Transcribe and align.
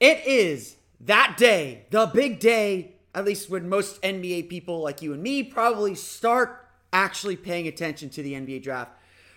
It 0.00 0.26
is 0.26 0.76
that 1.00 1.34
day, 1.36 1.84
the 1.90 2.06
big 2.06 2.40
day, 2.40 2.94
at 3.14 3.26
least 3.26 3.50
when 3.50 3.68
most 3.68 4.00
NBA 4.00 4.48
people 4.48 4.80
like 4.80 5.02
you 5.02 5.12
and 5.12 5.22
me 5.22 5.42
probably 5.42 5.94
start 5.94 6.66
actually 6.90 7.36
paying 7.36 7.68
attention 7.68 8.08
to 8.10 8.22
the 8.22 8.32
NBA 8.32 8.62
draft. 8.62 8.92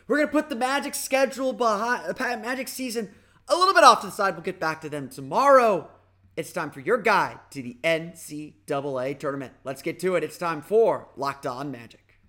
We're 0.07 0.17
going 0.17 0.29
to 0.29 0.31
put 0.31 0.47
the 0.47 0.55
Magic 0.55 0.95
schedule 0.95 1.51
behind, 1.51 2.17
Magic 2.41 2.69
season 2.69 3.09
a 3.49 3.57
little 3.57 3.73
bit 3.73 3.83
off 3.83 3.99
to 4.01 4.07
the 4.07 4.13
side. 4.13 4.35
We'll 4.35 4.43
get 4.43 4.61
back 4.61 4.79
to 4.81 4.89
them 4.89 5.09
tomorrow. 5.09 5.89
It's 6.37 6.53
time 6.53 6.71
for 6.71 6.79
your 6.79 6.97
guide 6.97 7.39
to 7.51 7.61
the 7.61 7.77
NCAA 7.83 9.19
tournament. 9.19 9.51
Let's 9.65 9.81
get 9.81 9.99
to 9.99 10.15
it. 10.15 10.23
It's 10.23 10.37
time 10.37 10.61
for 10.61 11.09
Locked 11.17 11.45
On 11.45 11.71
Magic. 11.71 12.21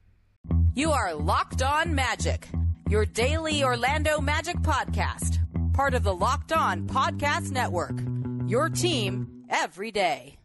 You 0.74 0.90
are 0.90 1.14
Locked 1.14 1.62
On 1.62 1.94
Magic, 1.94 2.48
your 2.90 3.06
daily 3.06 3.62
Orlando 3.62 4.20
Magic 4.20 4.56
podcast, 4.56 5.38
part 5.72 5.94
of 5.94 6.02
the 6.02 6.14
Locked 6.14 6.52
On 6.52 6.82
Podcast 6.88 7.52
Network. 7.52 7.94
Your 8.46 8.68
team 8.68 9.44
every 9.48 9.90
day. 9.90 10.36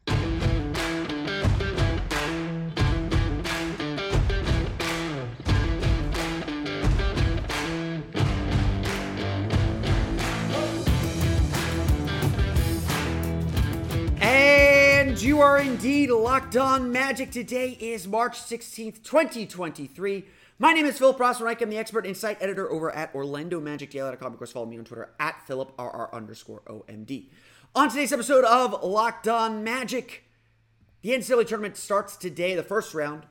And 14.22 15.22
you 15.22 15.41
are 15.41 15.59
indeed 15.59 16.09
locked 16.09 16.56
on 16.56 16.94
magic. 16.94 17.31
Today 17.31 17.78
is 17.81 18.08
March 18.08 18.39
16th, 18.39 19.03
2023. 19.03 20.23
My 20.58 20.73
name 20.73 20.86
is 20.86 20.97
Philip 20.97 21.17
Rossman-Reich. 21.17 21.61
I'm 21.61 21.69
the 21.69 21.78
expert 21.78 22.06
insight 22.06 22.38
editor 22.41 22.69
over 22.72 22.94
at 22.94 23.13
OrlandoMagicDaily.com. 23.13 24.34
Of 24.34 24.38
course, 24.38 24.52
follow 24.52 24.66
me 24.66 24.78
on 24.78 24.86
Twitter 24.86 25.09
at 25.19 25.45
PhilipRR 25.47 26.13
underscore 26.13 26.61
OMD. 26.67 27.28
On 27.75 27.88
today's 27.88 28.12
episode 28.12 28.45
of 28.45 28.84
Locked 28.84 29.28
On 29.28 29.64
Magic, 29.64 30.23
the 31.02 31.12
NCAA 31.12 31.48
tournament 31.48 31.78
starts 31.78 32.17
today, 32.17 32.56
the 32.56 32.64
first 32.64 32.95
round. 32.95 33.28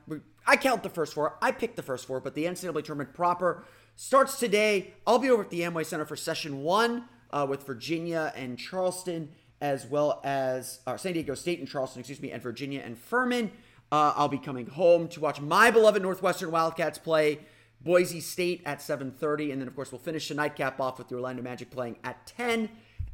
I 0.47 0.55
count 0.55 0.81
the 0.81 0.89
first 0.89 1.13
four. 1.13 1.37
I 1.41 1.51
picked 1.51 1.75
the 1.75 1.83
first 1.83 2.07
four, 2.07 2.21
but 2.21 2.35
the 2.35 2.45
NCAA 2.45 2.85
tournament 2.85 3.13
proper 3.13 3.65
starts 3.97 4.39
today. 4.39 4.93
I'll 5.05 5.19
be 5.19 5.29
over 5.29 5.43
at 5.43 5.49
the 5.49 5.59
Amway 5.59 5.85
Center 5.85 6.05
for 6.05 6.15
session 6.15 6.63
one 6.63 7.03
uh, 7.31 7.45
with 7.49 7.65
Virginia 7.67 8.31
and 8.33 8.57
Charleston 8.57 9.29
as 9.59 9.85
well 9.85 10.21
as 10.23 10.79
uh, 10.87 10.95
San 10.95 11.13
Diego 11.13 11.35
State 11.35 11.59
and 11.59 11.67
Charleston, 11.67 11.99
excuse 11.99 12.21
me, 12.21 12.31
and 12.31 12.41
Virginia 12.41 12.81
and 12.83 12.97
Furman. 12.97 13.51
Uh, 13.91 14.13
I'll 14.15 14.29
be 14.29 14.37
coming 14.37 14.67
home 14.67 15.09
to 15.09 15.19
watch 15.19 15.41
my 15.41 15.69
beloved 15.69 16.01
Northwestern 16.01 16.49
Wildcats 16.49 16.97
play 16.97 17.39
Boise 17.81 18.21
State 18.21 18.61
at 18.65 18.79
7:30, 18.79 19.51
and 19.51 19.61
then 19.61 19.67
of 19.67 19.75
course 19.75 19.91
we'll 19.91 19.99
finish 19.99 20.29
the 20.29 20.33
nightcap 20.33 20.79
off 20.79 20.97
with 20.97 21.09
the 21.09 21.15
Orlando 21.15 21.43
Magic 21.43 21.69
playing 21.69 21.97
at 22.05 22.25
10 22.25 22.69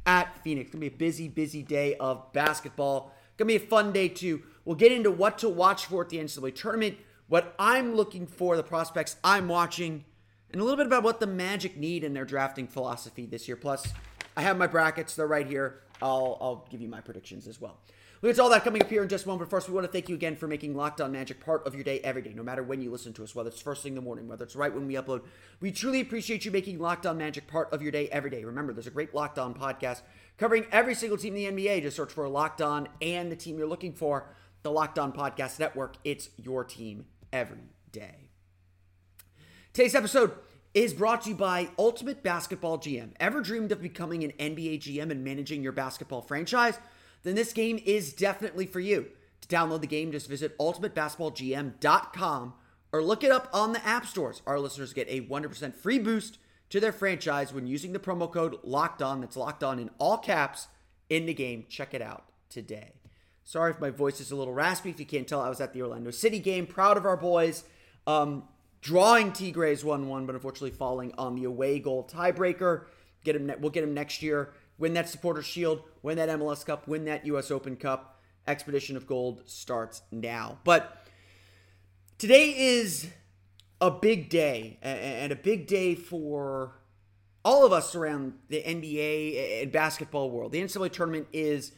at 0.06 0.42
Phoenix. 0.42 0.66
It's 0.66 0.72
gonna 0.72 0.80
be 0.80 0.94
a 0.94 0.98
busy, 0.98 1.28
busy 1.28 1.62
day 1.62 1.94
of 1.96 2.32
basketball. 2.32 3.12
Gonna 3.36 3.48
be 3.48 3.56
a 3.56 3.60
fun 3.60 3.92
day 3.92 4.08
too. 4.08 4.42
We'll 4.64 4.76
get 4.76 4.92
into 4.92 5.10
what 5.10 5.38
to 5.38 5.48
watch 5.48 5.86
for 5.86 6.02
at 6.02 6.08
the 6.08 6.18
NCAA 6.18 6.54
tournament, 6.54 6.96
what 7.28 7.54
I'm 7.58 7.94
looking 7.94 8.26
for, 8.26 8.56
the 8.56 8.62
prospects 8.62 9.16
I'm 9.22 9.48
watching, 9.48 10.04
and 10.50 10.60
a 10.60 10.64
little 10.64 10.76
bit 10.76 10.86
about 10.86 11.02
what 11.02 11.20
the 11.20 11.26
Magic 11.26 11.76
need 11.76 12.04
in 12.04 12.14
their 12.14 12.24
drafting 12.24 12.66
philosophy 12.66 13.26
this 13.26 13.46
year. 13.48 13.56
Plus, 13.56 13.92
I 14.36 14.42
have 14.42 14.56
my 14.56 14.66
brackets; 14.66 15.16
they're 15.16 15.26
right 15.26 15.46
here. 15.46 15.82
I'll, 16.00 16.38
I'll 16.40 16.66
give 16.70 16.80
you 16.80 16.88
my 16.88 17.00
predictions 17.00 17.46
as 17.46 17.60
well. 17.60 17.78
We'll 18.20 18.30
get 18.30 18.36
to 18.36 18.42
all 18.42 18.48
that 18.50 18.64
coming 18.64 18.82
up 18.82 18.88
here 18.88 19.02
in 19.02 19.08
just 19.08 19.26
a 19.26 19.28
moment. 19.28 19.50
But 19.50 19.56
first, 19.56 19.68
we 19.68 19.74
want 19.74 19.86
to 19.86 19.92
thank 19.92 20.08
you 20.08 20.14
again 20.14 20.36
for 20.36 20.46
making 20.46 20.74
Locked 20.74 21.00
On 21.00 21.12
Magic 21.12 21.38
part 21.38 21.66
of 21.66 21.74
your 21.74 21.84
day 21.84 22.00
every 22.00 22.22
day, 22.22 22.32
no 22.34 22.42
matter 22.42 22.62
when 22.62 22.80
you 22.80 22.90
listen 22.90 23.12
to 23.14 23.22
us, 23.22 23.34
whether 23.34 23.50
it's 23.50 23.60
first 23.60 23.82
thing 23.82 23.92
in 23.92 23.94
the 23.96 24.00
morning, 24.00 24.26
whether 24.26 24.44
it's 24.44 24.56
right 24.56 24.74
when 24.74 24.86
we 24.86 24.94
upload. 24.94 25.22
We 25.60 25.70
truly 25.70 26.00
appreciate 26.00 26.44
you 26.44 26.50
making 26.50 26.78
Locked 26.78 27.04
On 27.04 27.18
Magic 27.18 27.46
part 27.46 27.72
of 27.72 27.82
your 27.82 27.92
day 27.92 28.08
every 28.08 28.30
day. 28.30 28.44
Remember, 28.44 28.72
there's 28.72 28.86
a 28.86 28.90
great 28.90 29.14
Locked 29.14 29.38
On 29.38 29.52
podcast 29.52 30.00
covering 30.38 30.66
every 30.72 30.94
single 30.94 31.18
team 31.18 31.36
in 31.36 31.54
the 31.54 31.64
NBA. 31.64 31.82
Just 31.82 31.96
search 31.96 32.12
for 32.12 32.26
Locked 32.28 32.62
On 32.62 32.88
and 33.02 33.30
the 33.30 33.36
team 33.36 33.58
you're 33.58 33.66
looking 33.66 33.92
for, 33.92 34.30
the 34.62 34.70
Locked 34.70 34.98
On 34.98 35.12
Podcast 35.12 35.60
Network. 35.60 35.96
It's 36.02 36.30
your 36.36 36.64
team 36.64 37.06
every 37.32 37.74
day. 37.92 38.30
Today's 39.74 39.94
episode 39.94 40.32
is 40.72 40.94
brought 40.94 41.22
to 41.22 41.30
you 41.30 41.34
by 41.34 41.68
Ultimate 41.78 42.22
Basketball 42.22 42.78
GM. 42.78 43.10
Ever 43.20 43.42
dreamed 43.42 43.72
of 43.72 43.82
becoming 43.82 44.24
an 44.24 44.32
NBA 44.32 44.80
GM 44.80 45.10
and 45.10 45.22
managing 45.22 45.62
your 45.62 45.72
basketball 45.72 46.22
franchise? 46.22 46.78
Then 47.26 47.34
this 47.34 47.52
game 47.52 47.82
is 47.84 48.12
definitely 48.12 48.66
for 48.66 48.78
you. 48.78 49.06
To 49.40 49.48
download 49.48 49.80
the 49.80 49.88
game, 49.88 50.12
just 50.12 50.28
visit 50.28 50.56
ultimatebasketballgm.com 50.58 52.54
or 52.92 53.02
look 53.02 53.24
it 53.24 53.32
up 53.32 53.48
on 53.52 53.72
the 53.72 53.84
app 53.84 54.06
stores. 54.06 54.42
Our 54.46 54.60
listeners 54.60 54.92
get 54.92 55.08
a 55.08 55.22
100% 55.22 55.74
free 55.74 55.98
boost 55.98 56.38
to 56.70 56.78
their 56.78 56.92
franchise 56.92 57.52
when 57.52 57.66
using 57.66 57.92
the 57.92 57.98
promo 57.98 58.32
code 58.32 58.60
locked 58.62 59.02
on. 59.02 59.20
That's 59.22 59.36
locked 59.36 59.64
on 59.64 59.80
in 59.80 59.90
all 59.98 60.18
caps 60.18 60.68
in 61.10 61.26
the 61.26 61.34
game. 61.34 61.64
Check 61.68 61.94
it 61.94 62.00
out 62.02 62.26
today. 62.48 62.92
Sorry 63.42 63.72
if 63.72 63.80
my 63.80 63.90
voice 63.90 64.20
is 64.20 64.30
a 64.30 64.36
little 64.36 64.54
raspy 64.54 64.90
if 64.90 65.00
you 65.00 65.06
can't 65.06 65.26
tell. 65.26 65.40
I 65.40 65.48
was 65.48 65.60
at 65.60 65.72
the 65.72 65.82
orlando 65.82 66.12
city 66.12 66.38
game 66.38 66.64
proud 66.64 66.96
of 66.96 67.04
our 67.04 67.16
boys 67.16 67.64
um, 68.06 68.44
drawing 68.82 69.32
Tigres 69.32 69.82
1-1 69.82 70.26
but 70.26 70.36
unfortunately 70.36 70.70
falling 70.70 71.12
on 71.18 71.34
the 71.34 71.42
away 71.42 71.80
goal 71.80 72.08
tiebreaker. 72.08 72.84
Get 73.24 73.34
him 73.34 73.46
ne- 73.46 73.56
we'll 73.58 73.70
get 73.70 73.82
him 73.82 73.94
next 73.94 74.22
year 74.22 74.52
win 74.78 74.94
that 74.94 75.08
supporter 75.08 75.42
shield 75.42 75.82
win 76.02 76.16
that 76.16 76.28
mls 76.28 76.64
cup 76.64 76.86
win 76.88 77.04
that 77.04 77.24
us 77.26 77.50
open 77.50 77.76
cup 77.76 78.20
expedition 78.46 78.96
of 78.96 79.06
gold 79.06 79.42
starts 79.46 80.02
now 80.10 80.58
but 80.64 81.06
today 82.18 82.54
is 82.56 83.08
a 83.80 83.90
big 83.90 84.28
day 84.28 84.78
and 84.82 85.32
a 85.32 85.36
big 85.36 85.66
day 85.66 85.94
for 85.94 86.76
all 87.46 87.64
of 87.64 87.72
us 87.72 87.94
around 87.94 88.34
the 88.48 88.60
NBA 88.60 89.62
and 89.62 89.70
basketball 89.70 90.32
world. 90.32 90.50
The 90.50 90.60
NCAA 90.60 90.90
tournament 90.90 91.28
is 91.32 91.70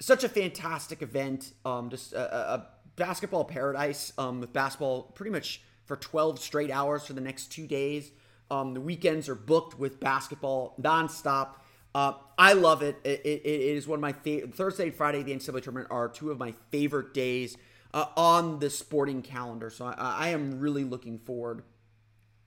such 0.00 0.24
a 0.24 0.30
fantastic 0.30 1.02
event, 1.02 1.52
um, 1.66 1.90
just 1.90 2.14
a, 2.14 2.54
a 2.54 2.66
basketball 2.96 3.44
paradise 3.44 4.14
um, 4.16 4.40
with 4.40 4.54
basketball 4.54 5.02
pretty 5.02 5.30
much 5.30 5.60
for 5.84 5.96
12 5.96 6.40
straight 6.40 6.70
hours 6.70 7.04
for 7.04 7.12
the 7.12 7.20
next 7.20 7.52
two 7.52 7.66
days. 7.66 8.10
Um, 8.50 8.72
the 8.72 8.80
weekends 8.80 9.28
are 9.28 9.34
booked 9.34 9.78
with 9.78 10.00
basketball 10.00 10.74
nonstop. 10.80 11.56
Uh, 11.94 12.12
I 12.38 12.52
love 12.52 12.82
it. 12.82 12.96
It, 13.04 13.20
it. 13.24 13.42
it 13.44 13.76
is 13.76 13.88
one 13.88 13.98
of 13.98 14.00
my 14.00 14.12
favorite. 14.12 14.54
Thursday 14.54 14.84
and 14.84 14.94
Friday, 14.94 15.22
the 15.22 15.34
NCAA 15.34 15.62
tournament 15.62 15.88
are 15.90 16.08
two 16.08 16.30
of 16.30 16.38
my 16.38 16.54
favorite 16.70 17.12
days 17.12 17.56
uh, 17.92 18.06
on 18.16 18.58
the 18.60 18.70
sporting 18.70 19.22
calendar. 19.22 19.70
So 19.70 19.86
I, 19.86 19.94
I, 19.96 20.28
am 20.28 20.60
really 20.60 20.84
looking 20.84 21.18
forward. 21.18 21.62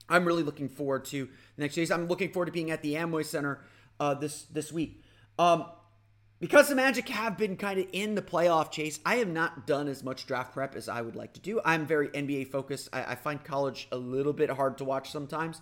I'm 0.08 0.24
really 0.24 0.42
looking 0.42 0.68
forward 0.68 1.04
to 1.06 1.26
the 1.56 1.62
next 1.62 1.74
days. 1.74 1.90
I'm 1.90 2.06
looking 2.06 2.32
forward 2.32 2.46
to 2.46 2.52
being 2.52 2.70
at 2.70 2.82
the 2.82 2.94
Amway 2.94 3.24
Center 3.24 3.60
uh, 4.00 4.14
this 4.14 4.44
this 4.44 4.72
week. 4.72 5.02
Um, 5.38 5.66
because 6.40 6.68
the 6.68 6.74
Magic 6.74 7.08
have 7.08 7.38
been 7.38 7.56
kind 7.56 7.78
of 7.78 7.86
in 7.92 8.14
the 8.14 8.22
playoff 8.22 8.70
chase, 8.70 9.00
I 9.06 9.16
have 9.16 9.28
not 9.28 9.66
done 9.66 9.88
as 9.88 10.02
much 10.02 10.26
draft 10.26 10.52
prep 10.52 10.74
as 10.74 10.88
I 10.88 11.00
would 11.00 11.16
like 11.16 11.32
to 11.34 11.40
do. 11.40 11.60
I'm 11.64 11.86
very 11.86 12.08
NBA 12.08 12.50
focused. 12.50 12.88
I, 12.92 13.12
I 13.12 13.14
find 13.14 13.42
college 13.42 13.88
a 13.92 13.96
little 13.96 14.32
bit 14.32 14.50
hard 14.50 14.78
to 14.78 14.84
watch 14.84 15.10
sometimes. 15.10 15.60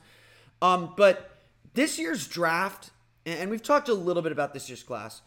Um, 0.61 0.95
but 0.97 1.39
this 1.75 1.99
year's 1.99 2.27
draft, 2.27 2.91
and 3.27 3.51
we've 3.51 3.63
talked 3.63 3.89
a 3.89 3.95
little 3.95 4.23
bit 4.23 4.33
about 4.33 4.55
this 4.55 4.69
year's 4.69 4.83
class. 4.83 5.23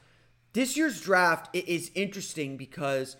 This 0.53 0.77
year's 0.77 1.01
draft 1.01 1.53
is 1.55 1.91
interesting 1.95 2.57
because 2.57 3.17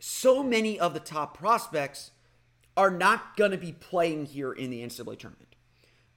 so 0.00 0.42
many 0.42 0.78
of 0.78 0.94
the 0.94 1.00
top 1.00 1.36
prospects 1.36 2.10
are 2.76 2.90
not 2.90 3.36
going 3.36 3.52
to 3.52 3.56
be 3.56 3.72
playing 3.72 4.26
here 4.26 4.52
in 4.52 4.70
the 4.70 4.82
NCAA 4.82 5.18
tournament. 5.18 5.54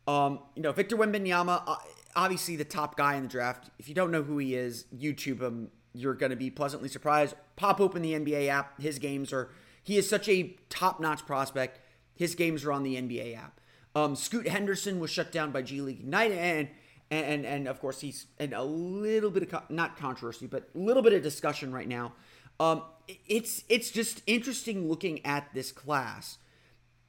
Um, 0.08 0.40
you 0.56 0.62
know, 0.62 0.72
Victor 0.72 0.98
Wembanyama, 0.98 1.64
uh, 1.68 1.76
obviously 2.16 2.56
the 2.56 2.66
top 2.66 2.98
guy 2.98 3.16
in 3.16 3.24
the 3.24 3.30
draft. 3.30 3.70
If 3.78 3.88
you 3.88 3.96
don't 3.96 4.12
know 4.12 4.24
who 4.24 4.38
he 4.38 4.56
is, 4.56 4.86
YouTube 4.96 5.42
him. 5.42 5.70
You're 5.94 6.14
going 6.14 6.30
to 6.30 6.36
be 6.36 6.50
pleasantly 6.50 6.90
surprised. 6.90 7.36
Pop 7.56 7.80
open 7.80 8.02
the 8.02 8.14
NBA 8.14 8.48
app. 8.48 8.80
His 8.82 9.00
games 9.00 9.34
are. 9.34 9.50
He 9.84 9.98
is 9.98 10.10
such 10.10 10.28
a 10.28 10.56
top-notch 10.70 11.26
prospect. 11.26 11.80
His 12.16 12.36
games 12.36 12.66
are 12.66 12.72
on 12.72 12.84
the 12.84 12.96
NBA 12.96 13.38
app. 13.38 13.62
Um, 13.96 14.16
Scoot 14.16 14.48
Henderson 14.48 15.00
was 15.00 15.10
shut 15.10 15.32
down 15.32 15.52
by 15.52 15.62
G 15.62 15.82
League 15.82 16.02
Ignite, 16.02 16.32
and 16.32 16.68
and 17.10 17.46
and 17.46 17.68
of 17.68 17.80
course 17.80 18.02
he's 18.02 18.28
in 18.40 18.54
a 18.54 18.64
little 18.64 19.30
bit 19.30 19.52
of 19.52 19.70
not 19.70 19.98
controversy, 19.98 20.48
but 20.48 20.70
a 20.76 20.78
little 20.78 21.04
bit 21.04 21.14
of 21.14 21.24
discussion 21.24 21.72
right 21.72 21.88
now 21.88 22.14
um, 22.60 22.84
it's 23.28 23.64
it's 23.70 23.92
just 23.92 24.22
interesting 24.28 24.90
looking 24.90 25.26
at 25.26 25.54
this 25.54 25.72
class 25.72 26.38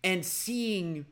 and 0.05 0.25
seeing 0.25 1.07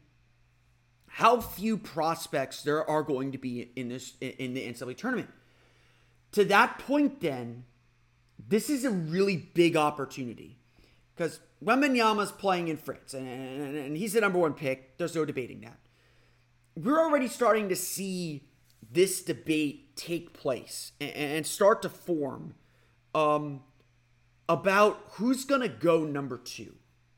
how 1.06 1.40
few 1.40 1.78
prospects 1.78 2.62
there 2.62 2.88
are 2.88 3.02
going 3.02 3.32
to 3.32 3.38
be 3.38 3.70
in 3.76 3.88
this 3.88 4.14
in 4.20 4.54
the 4.54 4.66
NCAA 4.66 4.96
tournament. 4.96 5.30
To 6.32 6.44
that 6.44 6.78
point, 6.78 7.20
then 7.20 7.64
this 8.48 8.68
is 8.68 8.84
a 8.84 8.90
really 8.90 9.36
big 9.36 9.76
opportunity 9.76 10.58
because 11.14 11.40
Wembanyama's 11.64 12.30
playing 12.30 12.68
in 12.68 12.76
France 12.76 13.14
and, 13.14 13.26
and, 13.26 13.76
and 13.76 13.96
he's 13.96 14.12
the 14.12 14.20
number 14.20 14.38
one 14.38 14.52
pick. 14.52 14.98
There's 14.98 15.14
no 15.14 15.24
debating 15.24 15.62
that. 15.62 15.78
We're 16.76 17.00
already 17.00 17.28
starting 17.28 17.70
to 17.70 17.76
see 17.76 18.42
this 18.92 19.22
debate 19.22 19.96
take 19.96 20.32
place 20.32 20.92
and, 21.00 21.10
and 21.14 21.46
start 21.46 21.82
to 21.82 21.88
form 21.88 22.54
um, 23.14 23.62
about 24.48 25.00
who's 25.12 25.44
going 25.44 25.62
to 25.62 25.68
go 25.68 26.04
number 26.04 26.38
two, 26.38 26.74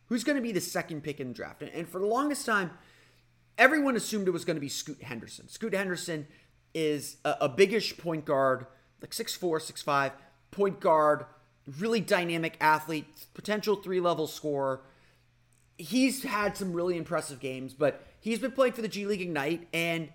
who's 0.07 0.25
going 0.25 0.37
to 0.37 0.43
be 0.43 0.53
the 0.53 0.61
second 0.61 1.03
pick 1.03 1.21
in 1.21 1.29
the 1.29 1.35
draft. 1.35 1.63
And, 1.63 1.71
and 1.73 1.89
for 1.89 1.99
the 1.99 2.07
longest 2.07 2.47
time, 2.47 2.71
everyone 3.59 3.97
assumed 3.97 4.29
it 4.29 4.33
was 4.33 4.45
going 4.45 4.57
to 4.57 4.61
be 4.61 4.69
Scoot 4.69 5.03
Henderson. 5.03 5.49
Scoot 5.49 5.75
Henderson 5.75 6.27
is 6.73 7.17
a, 7.25 7.37
a 7.43 7.49
biggish 7.49 7.99
point 7.99 8.25
guard, 8.25 8.67
like 9.03 9.11
6'4, 9.11 9.41
6'5, 9.41 10.13
point 10.51 10.81
guard, 10.81 11.27
really 11.79 12.01
dynamic 12.01 12.57
athlete, 12.61 13.27
potential 13.35 13.77
three 13.77 14.01
level 14.01 14.27
scorer. 14.27 14.83
He's 15.77 16.23
had 16.23 16.57
some 16.57 16.73
really 16.73 16.97
impressive 16.97 17.41
games, 17.41 17.75
but 17.75 18.05
he's 18.21 18.39
been 18.39 18.53
playing 18.53 18.73
for 18.73 18.83
the 18.83 18.89
G 18.89 19.07
League 19.07 19.21
Ignite 19.21 19.69
and 19.73 20.09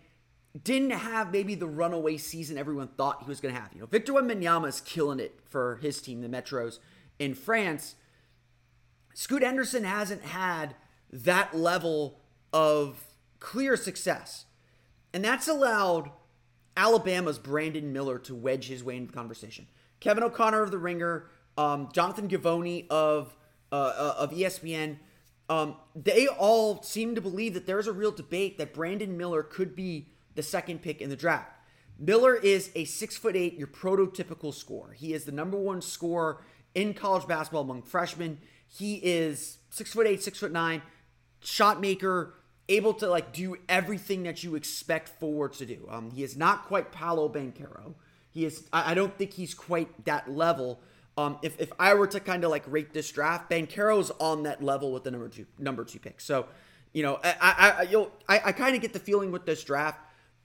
didn't 0.62 0.92
have 0.92 1.32
maybe 1.32 1.56
the 1.56 1.68
runaway 1.68 2.18
season 2.18 2.58
everyone 2.58 2.88
thought 2.90 3.24
he 3.24 3.30
was 3.30 3.40
going 3.40 3.54
to 3.54 3.60
have. 3.60 3.72
You 3.74 3.82
know, 3.82 3.88
Victor 3.88 4.14
Wembanyama 4.14 4.68
is 4.68 4.82
killing 4.82 5.20
it 5.20 5.40
for 5.50 5.78
his 5.82 6.02
team, 6.02 6.22
the 6.22 6.28
Metros 6.30 6.80
in 7.18 7.34
France. 7.34 7.96
Scoot 9.16 9.44
Henderson 9.44 9.84
hasn't 9.84 10.24
had 10.24 10.76
that 11.12 11.56
level 11.56 12.20
of 12.52 13.04
clear 13.40 13.76
success. 13.76 14.46
And 15.14 15.24
that's 15.24 15.48
allowed 15.48 16.12
Alabama's 16.78 17.40
Brandon 17.40 17.92
Miller 17.92 18.18
to 18.20 18.36
wedge 18.36 18.68
his 18.68 18.84
way 18.84 18.98
into 18.98 19.08
the 19.08 19.18
conversation. 19.18 19.68
Kevin 20.00 20.24
O'Connor 20.24 20.64
of 20.64 20.72
The 20.72 20.78
Ringer, 20.78 21.28
um, 21.58 21.90
Jonathan 21.94 22.28
Givony 22.28 22.88
of, 22.90 23.36
uh, 23.72 23.76
uh, 23.76 24.16
of 24.18 24.32
ESPN, 24.32 24.98
um, 25.50 25.76
they 25.96 26.28
all 26.28 26.82
seem 26.82 27.16
to 27.16 27.22
believe 27.22 27.54
that 27.54 27.66
there's 27.66 27.88
a 27.88 27.94
real 27.94 28.12
debate 28.12 28.58
that 28.58 28.74
Brandon 28.74 29.18
Miller 29.18 29.44
could 29.44 29.76
be 29.76 30.13
the 30.36 30.44
second 30.44 30.82
pick 30.82 31.02
in 31.02 31.10
the 31.10 31.16
draft. 31.16 31.52
Miller 32.00 32.36
is 32.36 32.72
a 32.76 32.86
six 32.86 33.16
foot 33.16 33.36
eight, 33.36 33.58
your 33.58 33.68
prototypical 33.68 34.54
scorer. 34.54 34.94
He 34.94 35.14
is 35.14 35.26
the 35.26 35.32
number 35.32 35.58
one 35.58 35.82
scorer 35.82 36.42
in 36.74 36.94
college 36.94 37.28
basketball 37.28 37.62
among 37.62 37.84
freshmen. 37.84 38.40
He 38.68 38.96
is 38.96 39.60
six 39.70 39.94
foot 39.94 40.08
eight, 40.08 40.24
six 40.24 40.40
foot 40.40 40.52
nine, 40.52 40.82
shot 41.40 41.80
maker, 41.80 42.34
able 42.68 42.94
to 42.96 43.08
like 43.08 43.34
do 43.34 43.58
everything 43.70 44.24
that 44.24 44.44
you 44.44 44.56
expect 44.56 45.10
forwards 45.20 45.60
to 45.60 45.66
do. 45.66 45.88
Um, 45.90 46.12
he 46.12 46.24
is 46.24 46.36
not 46.36 46.66
quite 46.66 46.92
Paolo 46.92 47.30
Banchero. 47.30 47.94
He 48.32 48.46
is. 48.46 48.68
I, 48.74 48.92
I 48.92 48.94
don't 48.96 49.16
think 49.18 49.34
he's 49.34 49.54
quite 49.54 50.06
that 50.06 50.32
level. 50.32 50.82
Um, 51.16 51.38
if, 51.44 51.62
if 51.62 51.72
I 51.78 51.94
were 51.94 52.08
to 52.08 52.20
kind 52.20 52.44
of 52.44 52.50
like 52.50 52.64
rate 52.66 52.92
this 52.92 53.12
draft, 53.12 53.50
Banchero's 53.52 54.12
on 54.20 54.44
that 54.44 54.64
level 54.64 54.92
with 54.92 55.04
the 55.04 55.12
number 55.12 55.30
two 55.30 55.46
number 55.60 55.86
two 55.86 56.00
pick. 56.00 56.20
So, 56.20 56.48
you 56.92 57.04
know, 57.04 57.20
I 57.24 57.86
I 57.88 58.08
I, 58.28 58.42
I 58.46 58.52
kind 58.52 58.76
of 58.76 58.82
get 58.82 58.94
the 58.94 59.00
feeling 59.00 59.32
with 59.32 59.46
this 59.46 59.64
draft, 59.64 60.00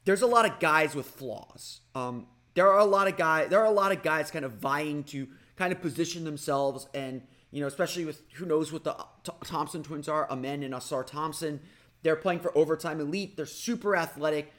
there's 0.04 0.22
a 0.22 0.26
lot 0.26 0.46
of 0.46 0.58
guys 0.58 0.94
with 0.94 1.06
flaws. 1.06 1.80
Um, 1.94 2.26
there 2.54 2.68
are 2.72 2.78
a 2.78 2.84
lot 2.84 3.08
of 3.08 3.16
guys. 3.16 3.50
There 3.50 3.60
are 3.60 3.66
a 3.66 3.70
lot 3.70 3.92
of 3.92 4.02
guys 4.02 4.30
kind 4.30 4.44
of 4.44 4.52
vying 4.52 5.04
to 5.04 5.28
kind 5.56 5.72
of 5.72 5.80
position 5.80 6.24
themselves, 6.24 6.88
and 6.94 7.22
you 7.50 7.60
know, 7.60 7.66
especially 7.66 8.04
with 8.04 8.22
who 8.34 8.46
knows 8.46 8.72
what 8.72 8.84
the 8.84 8.96
Thompson 9.44 9.82
twins 9.82 10.08
are, 10.08 10.30
Amen 10.30 10.62
and 10.62 10.74
Ausar 10.74 11.06
Thompson. 11.06 11.60
They're 12.02 12.16
playing 12.16 12.40
for 12.40 12.56
overtime 12.56 13.00
elite. 13.00 13.36
They're 13.36 13.46
super 13.46 13.96
athletic. 13.96 14.52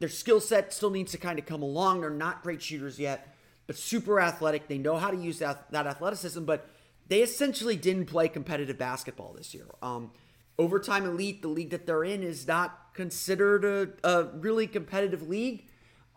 Their 0.00 0.08
skill 0.08 0.40
set 0.40 0.72
still 0.72 0.90
needs 0.90 1.12
to 1.12 1.18
kind 1.18 1.38
of 1.38 1.46
come 1.46 1.62
along. 1.62 2.00
They're 2.00 2.10
not 2.10 2.42
great 2.42 2.60
shooters 2.60 2.98
yet, 2.98 3.34
but 3.66 3.76
super 3.76 4.20
athletic. 4.20 4.68
They 4.68 4.78
know 4.78 4.96
how 4.96 5.10
to 5.10 5.16
use 5.16 5.38
that, 5.38 5.70
that 5.70 5.86
athleticism, 5.86 6.44
but 6.44 6.68
they 7.08 7.22
essentially 7.22 7.76
didn't 7.76 8.06
play 8.06 8.28
competitive 8.28 8.78
basketball 8.78 9.34
this 9.34 9.54
year. 9.54 9.66
Um, 9.82 10.10
overtime 10.58 11.04
elite, 11.04 11.42
the 11.42 11.48
league 11.48 11.70
that 11.70 11.86
they're 11.86 12.04
in, 12.04 12.22
is 12.22 12.46
not 12.46 12.78
considered 12.94 13.64
a, 13.64 14.08
a 14.08 14.24
really 14.24 14.66
competitive 14.66 15.28
league. 15.28 15.66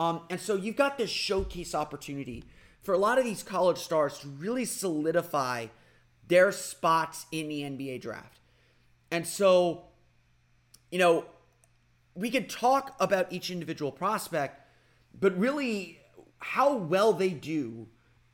Um, 0.00 0.22
and 0.30 0.40
so 0.40 0.54
you've 0.54 0.76
got 0.76 0.96
this 0.96 1.10
showcase 1.10 1.74
opportunity 1.74 2.44
for 2.82 2.94
a 2.94 2.98
lot 2.98 3.18
of 3.18 3.24
these 3.24 3.42
college 3.42 3.78
stars 3.78 4.20
to 4.20 4.28
really 4.28 4.64
solidify 4.64 5.66
their 6.26 6.52
spots 6.52 7.26
in 7.30 7.48
the 7.48 7.62
NBA 7.62 8.00
draft. 8.00 8.40
And 9.10 9.26
so 9.26 9.88
you 10.90 10.98
know, 10.98 11.26
we 12.14 12.30
could 12.30 12.48
talk 12.48 12.96
about 13.00 13.32
each 13.32 13.50
individual 13.50 13.92
prospect, 13.92 14.60
but 15.18 15.38
really 15.38 16.00
how 16.38 16.76
well 16.76 17.12
they 17.12 17.30
do 17.30 17.88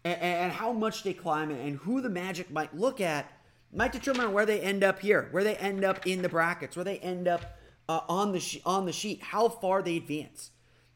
and, 0.04 0.20
and, 0.20 0.52
how 0.52 0.72
much 0.72 1.02
they 1.02 1.14
climb 1.14 1.50
and 1.50 1.78
who 1.78 2.00
the 2.00 2.10
Magic 2.10 2.50
might 2.50 2.76
look 2.76 3.00
at 3.00 3.30
might 3.72 3.92
determine 3.92 4.32
where 4.32 4.46
they 4.46 4.60
end 4.60 4.84
up 4.84 5.00
here, 5.00 5.28
where 5.30 5.42
they 5.42 5.56
end 5.56 5.84
up 5.84 6.06
in 6.06 6.22
the 6.22 6.28
brackets, 6.28 6.76
where 6.76 6.84
they 6.84 6.98
end 6.98 7.26
up 7.26 7.56
uh, 7.88 8.00
on 8.08 8.32
the 8.32 8.40
sh- 8.40 8.60
on 8.64 8.86
the 8.86 8.92
sheet, 8.92 9.22
how 9.22 9.48
far 9.48 9.82
they 9.82 9.96
advance. 9.96 10.50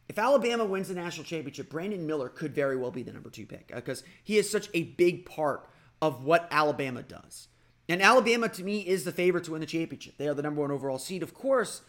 If 0.09 0.19
Alabama 0.19 0.65
wins 0.65 0.89
the 0.89 0.95
national 0.95 1.25
championship, 1.25 1.69
Brandon 1.69 2.07
Miller 2.07 2.29
could 2.29 2.55
very 2.55 2.77
well 2.77 2.91
be 2.91 3.03
the 3.03 3.13
number 3.13 3.29
two 3.29 3.47
pick 3.47 3.69
because 3.69 4.03
uh, 4.03 4.07
he 4.25 4.39
is 4.39 4.51
such 4.51 4.71
a 4.73 4.85
big 4.85 5.27
part 5.27 5.69
of 6.01 6.25
what 6.25 6.49
Alabama 6.51 7.03
does. 7.03 7.49
And 7.89 8.03
Alabama, 8.03 8.49
to 8.51 8.65
me, 8.65 8.81
is 8.81 9.05
the 9.05 9.13
favorite 9.13 9.45
to 9.45 9.53
win 9.53 9.61
the 9.61 9.67
championship. 9.67 10.17
They 10.17 10.29
are 10.29 10.35
the 10.35 10.43
number 10.43 10.61
one 10.61 10.71
overall 10.71 10.99
seed. 10.99 11.23
Of 11.23 11.35
course, 11.35 11.83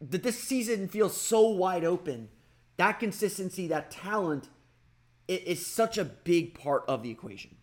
that 0.00 0.22
this 0.22 0.42
season 0.42 0.88
feels 0.88 1.18
so 1.18 1.48
wide 1.48 1.84
open. 1.84 2.28
That 2.76 3.00
consistency, 3.00 3.66
that 3.68 3.90
talent, 3.90 4.48
is 5.26 5.66
such 5.66 5.98
a 5.98 6.04
big 6.04 6.58
part 6.58 6.84
of 6.88 7.02
the 7.02 7.10
equation. 7.10 7.56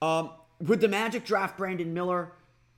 Um, 0.00 0.30
would 0.60 0.80
the 0.80 0.88
Magic 0.88 1.24
draft 1.24 1.58
Brandon 1.58 1.92
Miller? 1.92 2.32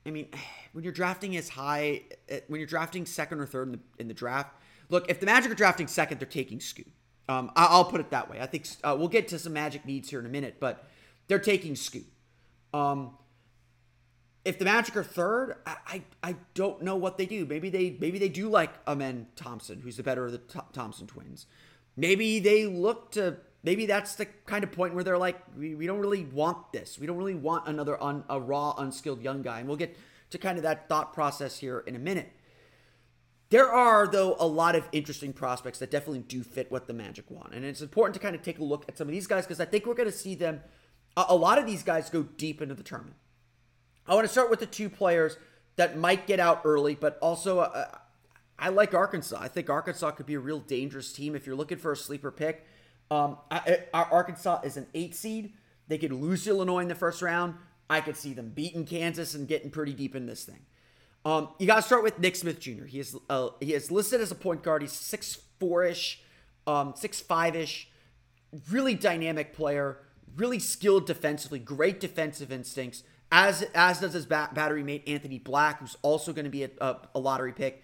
I 0.07 0.11
mean, 0.11 0.29
when 0.73 0.85
you're 0.85 0.93
drafting 0.93 1.37
as 1.37 1.49
high, 1.49 2.03
eh, 2.29 2.41
when 2.49 2.61
you're 2.61 2.67
drafting 2.67 3.07
second 3.07 3.41
or 3.41 3.47
third 3.47 3.69
in 3.69 3.73
the, 3.73 3.81
in 3.99 4.09
the 4.09 4.15
draft, 4.15 4.55
look, 4.89 5.11
if 5.11 5.21
the 5.21 5.27
Magic 5.27 5.51
are 5.51 5.57
drafting 5.57 5.87
second, 5.87 6.21
they're 6.21 6.29
taking 6.29 6.61
Scoot. 6.61 6.91
Um, 7.29 7.51
I'll 7.55 7.85
put 7.85 8.01
it 8.01 8.11
that 8.11 8.29
way. 8.29 8.41
I 8.41 8.47
think 8.47 8.67
uh, 8.83 8.97
we'll 8.99 9.09
get 9.09 9.29
to 9.29 9.39
some 9.39 9.53
Magic 9.53 9.87
needs 9.87 10.11
here 10.11 10.19
in 10.19 10.27
a 10.27 10.29
minute, 10.29 10.57
but 10.59 10.85
they're 11.29 11.39
taking 11.39 11.77
Scoot. 11.77 12.07
Um, 12.75 13.17
if 14.45 14.59
the 14.59 14.65
Magic 14.65 14.97
are 14.97 15.05
third, 15.05 15.57
I, 15.65 15.77
I, 15.87 16.03
I 16.23 16.37
don't 16.55 16.83
know 16.83 16.97
what 16.97 17.17
they 17.17 17.27
do. 17.27 17.47
Maybe 17.47 17.71
they 17.71 17.97
maybe 18.01 18.19
they 18.19 18.29
do 18.29 18.49
like 18.49 18.73
Amen 18.89 19.29
Thompson, 19.37 19.81
who's 19.81 19.97
the 19.97 20.03
better 20.03 20.27
of 20.27 20.33
the 20.33 20.39
Thompson 20.73 21.07
twins. 21.07 21.47
Maybe 21.97 22.41
they 22.41 22.67
look 22.67 23.13
to 23.13 23.37
maybe 23.63 23.87
that's 23.87 24.15
the 24.15 24.27
kind 24.47 24.65
of 24.65 24.73
point 24.73 24.95
where 24.95 25.05
they're 25.05 25.19
like, 25.19 25.41
we, 25.57 25.75
we 25.75 25.87
don't 25.87 26.01
really 26.01 26.25
want 26.25 26.73
this. 26.73 26.99
We 26.99 27.07
don't 27.07 27.17
really 27.17 27.35
want 27.35 27.69
another 27.69 28.03
un, 28.03 28.25
a 28.29 28.41
raw, 28.41 28.75
unskilled 28.77 29.23
young 29.23 29.43
guy. 29.43 29.61
And 29.61 29.69
we'll 29.69 29.77
get 29.77 29.97
to 30.31 30.39
kind 30.39 30.59
of 30.59 30.65
that 30.65 30.89
thought 30.89 31.13
process 31.13 31.59
here 31.59 31.81
in 31.87 31.95
a 31.95 31.99
minute. 31.99 32.33
There 33.51 33.71
are, 33.71 34.07
though, 34.07 34.37
a 34.39 34.47
lot 34.47 34.75
of 34.75 34.89
interesting 34.93 35.35
prospects 35.35 35.79
that 35.81 35.91
definitely 35.91 36.21
do 36.21 36.43
fit 36.43 36.73
what 36.73 36.87
the 36.87 36.95
Magic 36.95 37.31
want. 37.31 37.53
And 37.53 37.65
it's 37.65 37.83
important 37.83 38.15
to 38.15 38.21
kind 38.21 38.35
of 38.35 38.43
take 38.43 38.59
a 38.59 38.65
look 38.65 38.87
at 38.89 38.97
some 38.97 39.09
of 39.09 39.13
these 39.13 39.27
guys 39.27 39.45
because 39.45 39.61
I 39.61 39.67
think 39.67 39.85
we're 39.85 39.95
going 39.95 40.11
to 40.11 40.17
see 40.17 40.35
them, 40.35 40.63
a, 41.17 41.27
a 41.29 41.37
lot 41.37 41.59
of 41.59 41.67
these 41.67 41.83
guys 41.83 42.09
go 42.09 42.23
deep 42.23 42.63
into 42.63 42.75
the 42.75 42.83
tournament. 42.83 43.17
I 44.07 44.15
want 44.15 44.25
to 44.25 44.33
start 44.33 44.51
with 44.51 44.61
the 44.61 44.67
two 44.67 44.89
players 44.89 45.37
that 45.77 45.99
might 45.99 46.27
get 46.27 46.41
out 46.41 46.63
early, 46.65 46.95
but 46.95 47.19
also 47.21 47.61
uh, 47.61 47.89
I 48.59 48.71
like 48.71 48.95
Arkansas. 48.95 49.39
I 49.39 49.49
think 49.49 49.69
Arkansas 49.69 50.13
could 50.13 50.27
be 50.27 50.35
a 50.35 50.41
real 50.41 50.59
dangerous 50.59 51.13
team 51.13 51.35
if 51.37 51.47
you're 51.47 51.57
looking 51.57 51.79
for 51.79 51.93
a 51.93 51.97
sleeper 51.97 52.31
pick. 52.31 52.67
Um, 53.11 53.39
I, 53.51 53.81
I, 53.93 54.03
Arkansas 54.05 54.61
is 54.65 54.77
an 54.77 54.87
eight 54.95 55.15
seed. 55.15 55.53
They 55.89 55.99
could 55.99 56.13
lose 56.13 56.47
Illinois 56.47 56.81
in 56.81 56.89
the 56.89 56.95
first 56.95 57.23
round. 57.23 57.55
I 57.91 58.01
could 58.01 58.17
see 58.17 58.33
them 58.33 58.51
beating 58.51 58.87
Kansas 58.87 59.35
and 59.35 59.47
getting 59.47 59.71
pretty 59.71 59.93
deep 59.93 60.17
in 60.17 60.27
this 60.27 60.45
thing. 60.45 60.61
Um, 61.25 61.51
you 61.59 61.67
got 61.67 61.77
to 61.77 61.83
start 61.83 62.03
with 62.03 62.19
Nick 62.19 62.37
Smith 62.37 62.59
Jr. 62.59 62.85
He 62.85 62.99
is 62.99 63.17
uh, 63.29 63.51
he 63.61 63.75
is 63.75 63.91
listed 63.91 64.21
as 64.21 64.31
a 64.31 64.35
point 64.35 64.63
guard. 64.63 64.83
He's 64.83 64.93
six 64.93 65.39
four 65.61 65.85
ish, 65.85 66.23
um, 66.67 66.95
six 66.97 67.21
five 67.21 67.55
ish, 67.55 67.89
really 68.71 68.95
dynamic 68.95 69.53
player, 69.53 69.99
really 70.37 70.59
skilled 70.59 71.07
defensively, 71.07 71.59
great 71.59 72.01
defensive 72.01 72.51
instincts 72.51 73.05
as 73.33 73.63
as 73.75 73.99
does 73.99 74.13
his 74.13 74.27
bat- 74.27 74.55
battery 74.55 74.85
mate 74.85 75.03
Anthony 75.07 75.39
Black, 75.39 75.81
who's 75.81 75.97
also 76.03 76.33
going 76.33 76.45
to 76.45 76.51
be 76.51 76.65
a, 76.65 76.71
a, 76.81 76.97
a, 77.15 77.19
lottery 77.19 77.53
pick. 77.53 77.83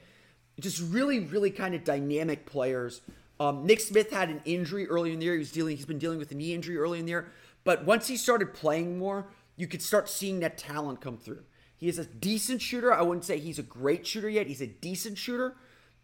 Just 0.60 0.80
really, 0.92 1.20
really 1.20 1.50
kind 1.50 1.74
of 1.74 1.84
dynamic 1.84 2.44
players. 2.44 3.00
Um, 3.40 3.66
Nick 3.66 3.80
Smith 3.80 4.10
had 4.10 4.30
an 4.30 4.42
injury 4.44 4.88
early 4.88 5.12
in 5.12 5.18
the 5.18 5.24
year. 5.24 5.34
He 5.34 5.38
was 5.38 5.52
dealing. 5.52 5.76
He's 5.76 5.86
been 5.86 5.98
dealing 5.98 6.18
with 6.18 6.30
a 6.32 6.34
knee 6.34 6.54
injury 6.54 6.76
early 6.76 6.98
in 6.98 7.04
the 7.06 7.10
year. 7.10 7.32
But 7.64 7.84
once 7.84 8.08
he 8.08 8.16
started 8.16 8.54
playing 8.54 8.98
more, 8.98 9.28
you 9.56 9.66
could 9.66 9.82
start 9.82 10.08
seeing 10.08 10.40
that 10.40 10.58
talent 10.58 11.00
come 11.00 11.18
through. 11.18 11.42
He 11.76 11.88
is 11.88 11.98
a 11.98 12.04
decent 12.04 12.60
shooter. 12.60 12.92
I 12.92 13.02
wouldn't 13.02 13.24
say 13.24 13.38
he's 13.38 13.58
a 13.58 13.62
great 13.62 14.06
shooter 14.06 14.28
yet. 14.28 14.46
He's 14.46 14.60
a 14.60 14.66
decent 14.66 15.18
shooter. 15.18 15.56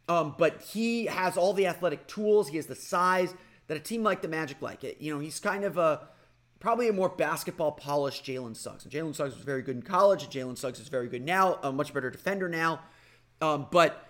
Um, 0.08 0.34
but 0.38 0.60
he 0.60 1.06
has 1.06 1.36
all 1.36 1.52
the 1.52 1.66
athletic 1.66 2.06
tools. 2.06 2.48
He 2.48 2.56
has 2.56 2.66
the 2.66 2.76
size 2.76 3.34
that 3.66 3.76
a 3.76 3.80
team 3.80 4.02
like 4.02 4.22
the 4.22 4.28
Magic 4.28 4.60
like. 4.60 4.84
It, 4.84 5.00
you 5.00 5.12
know, 5.12 5.18
he's 5.18 5.40
kind 5.40 5.64
of 5.64 5.78
a 5.78 6.08
probably 6.60 6.88
a 6.88 6.92
more 6.92 7.08
basketball 7.08 7.72
polished 7.72 8.24
Jalen 8.24 8.56
Suggs. 8.56 8.84
And 8.84 8.92
Jalen 8.92 9.14
Suggs 9.14 9.34
was 9.34 9.44
very 9.44 9.62
good 9.62 9.76
in 9.76 9.82
college. 9.82 10.24
And 10.24 10.32
Jalen 10.32 10.56
Suggs 10.56 10.78
is 10.78 10.88
very 10.88 11.08
good 11.08 11.22
now, 11.22 11.58
a 11.62 11.72
much 11.72 11.92
better 11.92 12.10
defender 12.10 12.48
now. 12.48 12.80
Um, 13.40 13.66
but 13.70 14.06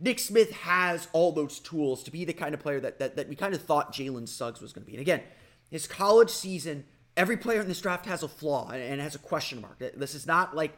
Nick 0.00 0.18
Smith 0.18 0.52
has 0.52 1.08
all 1.12 1.32
those 1.32 1.58
tools 1.58 2.02
to 2.04 2.10
be 2.10 2.24
the 2.24 2.32
kind 2.32 2.54
of 2.54 2.60
player 2.60 2.80
that 2.80 2.98
that, 2.98 3.16
that 3.16 3.28
we 3.28 3.36
kind 3.36 3.54
of 3.54 3.62
thought 3.62 3.92
Jalen 3.92 4.28
Suggs 4.28 4.60
was 4.60 4.72
going 4.72 4.84
to 4.84 4.90
be. 4.90 4.96
And 4.96 5.00
again, 5.00 5.22
his 5.70 5.86
college 5.86 6.30
season 6.30 6.84
every 7.16 7.36
player 7.36 7.60
in 7.60 7.68
this 7.68 7.80
draft 7.80 8.06
has 8.06 8.22
a 8.22 8.28
flaw 8.28 8.68
and, 8.68 8.82
and 8.82 9.00
has 9.00 9.14
a 9.14 9.18
question 9.18 9.60
mark. 9.60 9.78
This 9.78 10.14
is 10.14 10.26
not 10.26 10.54
like 10.54 10.76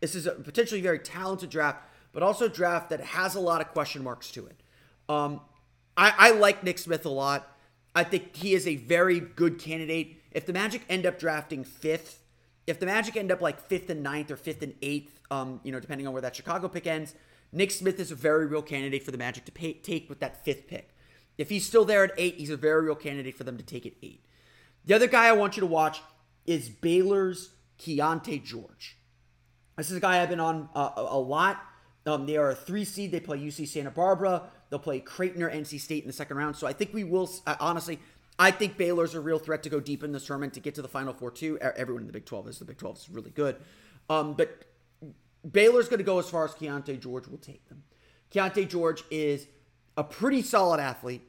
this 0.00 0.14
is 0.14 0.26
a 0.26 0.32
potentially 0.32 0.80
very 0.80 0.98
talented 0.98 1.50
draft, 1.50 1.82
but 2.12 2.22
also 2.22 2.46
a 2.46 2.48
draft 2.48 2.90
that 2.90 3.00
has 3.00 3.34
a 3.34 3.40
lot 3.40 3.60
of 3.60 3.68
question 3.68 4.02
marks 4.02 4.30
to 4.32 4.46
it. 4.46 4.60
Um, 5.08 5.40
I, 5.96 6.12
I 6.18 6.30
like 6.32 6.62
Nick 6.62 6.78
Smith 6.78 7.06
a 7.06 7.10
lot. 7.10 7.56
I 7.94 8.04
think 8.04 8.36
he 8.36 8.52
is 8.52 8.66
a 8.66 8.76
very 8.76 9.20
good 9.20 9.58
candidate. 9.58 10.20
If 10.32 10.44
the 10.44 10.52
Magic 10.52 10.82
end 10.90 11.06
up 11.06 11.18
drafting 11.18 11.64
fifth, 11.64 12.22
if 12.66 12.78
the 12.78 12.84
Magic 12.84 13.16
end 13.16 13.32
up 13.32 13.40
like 13.40 13.60
fifth 13.60 13.88
and 13.88 14.02
ninth 14.02 14.30
or 14.30 14.36
fifth 14.36 14.62
and 14.62 14.74
eighth, 14.82 15.20
um, 15.30 15.60
you 15.62 15.72
know, 15.72 15.80
depending 15.80 16.06
on 16.06 16.12
where 16.12 16.22
that 16.22 16.36
Chicago 16.36 16.68
pick 16.68 16.86
ends, 16.86 17.14
Nick 17.56 17.70
Smith 17.70 17.98
is 17.98 18.10
a 18.10 18.14
very 18.14 18.46
real 18.46 18.60
candidate 18.60 19.02
for 19.02 19.12
the 19.12 19.18
Magic 19.18 19.46
to 19.46 19.52
pay, 19.52 19.72
take 19.72 20.10
with 20.10 20.20
that 20.20 20.44
fifth 20.44 20.66
pick. 20.66 20.94
If 21.38 21.48
he's 21.48 21.66
still 21.66 21.86
there 21.86 22.04
at 22.04 22.12
eight, 22.18 22.36
he's 22.36 22.50
a 22.50 22.56
very 22.56 22.84
real 22.84 22.94
candidate 22.94 23.34
for 23.34 23.44
them 23.44 23.56
to 23.56 23.64
take 23.64 23.86
at 23.86 23.94
eight. 24.02 24.22
The 24.84 24.92
other 24.92 25.06
guy 25.06 25.26
I 25.26 25.32
want 25.32 25.56
you 25.56 25.62
to 25.62 25.66
watch 25.66 26.02
is 26.44 26.68
Baylor's 26.68 27.50
Keyonte 27.78 28.44
George. 28.44 28.98
This 29.74 29.90
is 29.90 29.96
a 29.96 30.00
guy 30.00 30.22
I've 30.22 30.28
been 30.28 30.38
on 30.38 30.68
uh, 30.74 30.90
a 30.96 31.18
lot. 31.18 31.62
Um, 32.04 32.26
they 32.26 32.36
are 32.36 32.50
a 32.50 32.54
three 32.54 32.84
seed. 32.84 33.10
They 33.10 33.20
play 33.20 33.38
UC 33.38 33.68
Santa 33.68 33.90
Barbara. 33.90 34.42
They'll 34.68 34.78
play 34.78 35.00
Creighton 35.00 35.42
or 35.42 35.50
NC 35.50 35.80
State 35.80 36.02
in 36.02 36.06
the 36.06 36.12
second 36.12 36.36
round. 36.36 36.56
So 36.56 36.66
I 36.66 36.74
think 36.74 36.92
we 36.92 37.04
will, 37.04 37.30
uh, 37.46 37.56
honestly, 37.58 37.98
I 38.38 38.50
think 38.50 38.76
Baylor's 38.76 39.14
a 39.14 39.20
real 39.20 39.38
threat 39.38 39.62
to 39.62 39.70
go 39.70 39.80
deep 39.80 40.04
in 40.04 40.12
this 40.12 40.26
tournament 40.26 40.52
to 40.54 40.60
get 40.60 40.74
to 40.74 40.82
the 40.82 40.88
Final 40.88 41.14
Four 41.14 41.30
too. 41.30 41.58
Everyone 41.58 42.02
in 42.02 42.06
the 42.06 42.12
Big 42.12 42.26
12 42.26 42.48
is. 42.48 42.58
The 42.58 42.66
Big 42.66 42.76
12 42.76 42.98
is 42.98 43.08
really 43.10 43.30
good. 43.30 43.56
Um, 44.10 44.34
but 44.34 44.64
Baylor's 45.50 45.88
going 45.88 45.98
to 45.98 46.04
go 46.04 46.18
as 46.18 46.28
far 46.28 46.44
as 46.44 46.52
Keyonte 46.52 47.00
George 47.00 47.28
will 47.28 47.38
take 47.38 47.68
them. 47.68 47.82
Keyonte 48.32 48.68
George 48.68 49.04
is 49.10 49.46
a 49.96 50.04
pretty 50.04 50.42
solid 50.42 50.80
athlete, 50.80 51.22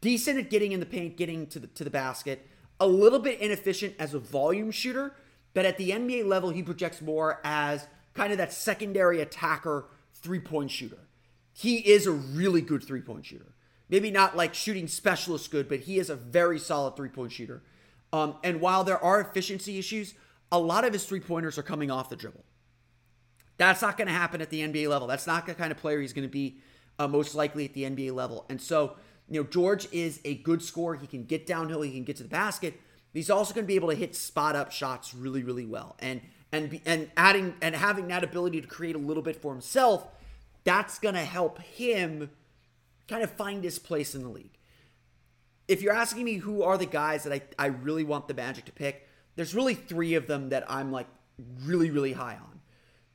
decent 0.00 0.38
at 0.38 0.50
getting 0.50 0.72
in 0.72 0.80
the 0.80 0.86
paint, 0.86 1.16
getting 1.16 1.46
to 1.48 1.58
the, 1.58 1.66
to 1.68 1.84
the 1.84 1.90
basket, 1.90 2.46
a 2.78 2.86
little 2.86 3.18
bit 3.18 3.40
inefficient 3.40 3.94
as 3.98 4.14
a 4.14 4.18
volume 4.18 4.70
shooter, 4.70 5.14
but 5.54 5.64
at 5.64 5.78
the 5.78 5.90
NBA 5.90 6.26
level, 6.26 6.50
he 6.50 6.62
projects 6.62 7.00
more 7.00 7.40
as 7.44 7.86
kind 8.14 8.32
of 8.32 8.38
that 8.38 8.52
secondary 8.52 9.20
attacker 9.20 9.86
three 10.14 10.40
point 10.40 10.70
shooter. 10.70 10.98
He 11.52 11.78
is 11.78 12.06
a 12.06 12.12
really 12.12 12.60
good 12.60 12.84
three 12.84 13.00
point 13.00 13.26
shooter. 13.26 13.54
Maybe 13.88 14.10
not 14.10 14.36
like 14.36 14.54
shooting 14.54 14.88
specialist 14.88 15.50
good, 15.50 15.68
but 15.68 15.80
he 15.80 15.98
is 15.98 16.10
a 16.10 16.16
very 16.16 16.58
solid 16.58 16.96
three 16.96 17.08
point 17.08 17.32
shooter. 17.32 17.62
Um, 18.12 18.36
and 18.44 18.60
while 18.60 18.84
there 18.84 19.02
are 19.02 19.20
efficiency 19.20 19.78
issues, 19.78 20.14
a 20.52 20.58
lot 20.58 20.84
of 20.84 20.92
his 20.92 21.04
three 21.04 21.20
pointers 21.20 21.58
are 21.58 21.62
coming 21.62 21.90
off 21.90 22.10
the 22.10 22.16
dribble. 22.16 22.44
That's 23.58 23.82
not 23.82 23.96
going 23.96 24.08
to 24.08 24.14
happen 24.14 24.40
at 24.40 24.50
the 24.50 24.60
NBA 24.60 24.88
level. 24.88 25.08
That's 25.08 25.26
not 25.26 25.46
the 25.46 25.54
kind 25.54 25.72
of 25.72 25.78
player 25.78 26.00
he's 26.00 26.12
going 26.12 26.28
to 26.28 26.32
be 26.32 26.58
uh, 26.98 27.08
most 27.08 27.34
likely 27.34 27.64
at 27.64 27.72
the 27.72 27.84
NBA 27.84 28.12
level. 28.12 28.44
And 28.48 28.60
so, 28.60 28.96
you 29.28 29.40
know, 29.40 29.48
George 29.48 29.88
is 29.92 30.20
a 30.24 30.34
good 30.34 30.62
scorer. 30.62 30.96
He 30.96 31.06
can 31.06 31.24
get 31.24 31.46
downhill, 31.46 31.82
he 31.82 31.92
can 31.92 32.04
get 32.04 32.16
to 32.16 32.22
the 32.22 32.28
basket. 32.28 32.80
he's 33.12 33.30
also 33.30 33.54
going 33.54 33.64
to 33.64 33.68
be 33.68 33.76
able 33.76 33.88
to 33.88 33.94
hit 33.94 34.14
spot 34.14 34.56
up 34.56 34.72
shots 34.72 35.14
really, 35.14 35.42
really 35.42 35.66
well. 35.66 35.96
And 35.98 36.20
and 36.52 36.80
and 36.86 37.10
adding 37.16 37.54
and 37.60 37.74
having 37.74 38.08
that 38.08 38.22
ability 38.22 38.60
to 38.60 38.66
create 38.66 38.94
a 38.94 39.00
little 39.00 39.22
bit 39.22 39.40
for 39.40 39.52
himself, 39.52 40.06
that's 40.64 40.98
going 40.98 41.14
to 41.14 41.24
help 41.24 41.60
him 41.60 42.30
kind 43.08 43.22
of 43.22 43.30
find 43.30 43.64
his 43.64 43.78
place 43.78 44.14
in 44.14 44.22
the 44.22 44.28
league. 44.28 44.58
If 45.68 45.82
you're 45.82 45.92
asking 45.92 46.24
me 46.24 46.34
who 46.34 46.62
are 46.62 46.78
the 46.78 46.86
guys 46.86 47.24
that 47.24 47.32
I, 47.32 47.42
I 47.58 47.66
really 47.66 48.04
want 48.04 48.28
the 48.28 48.34
Magic 48.34 48.64
to 48.66 48.72
pick, 48.72 49.08
there's 49.34 49.54
really 49.54 49.74
three 49.74 50.14
of 50.14 50.28
them 50.28 50.50
that 50.50 50.64
I'm 50.70 50.92
like 50.92 51.08
really, 51.64 51.90
really 51.90 52.12
high 52.12 52.34
on. 52.34 52.55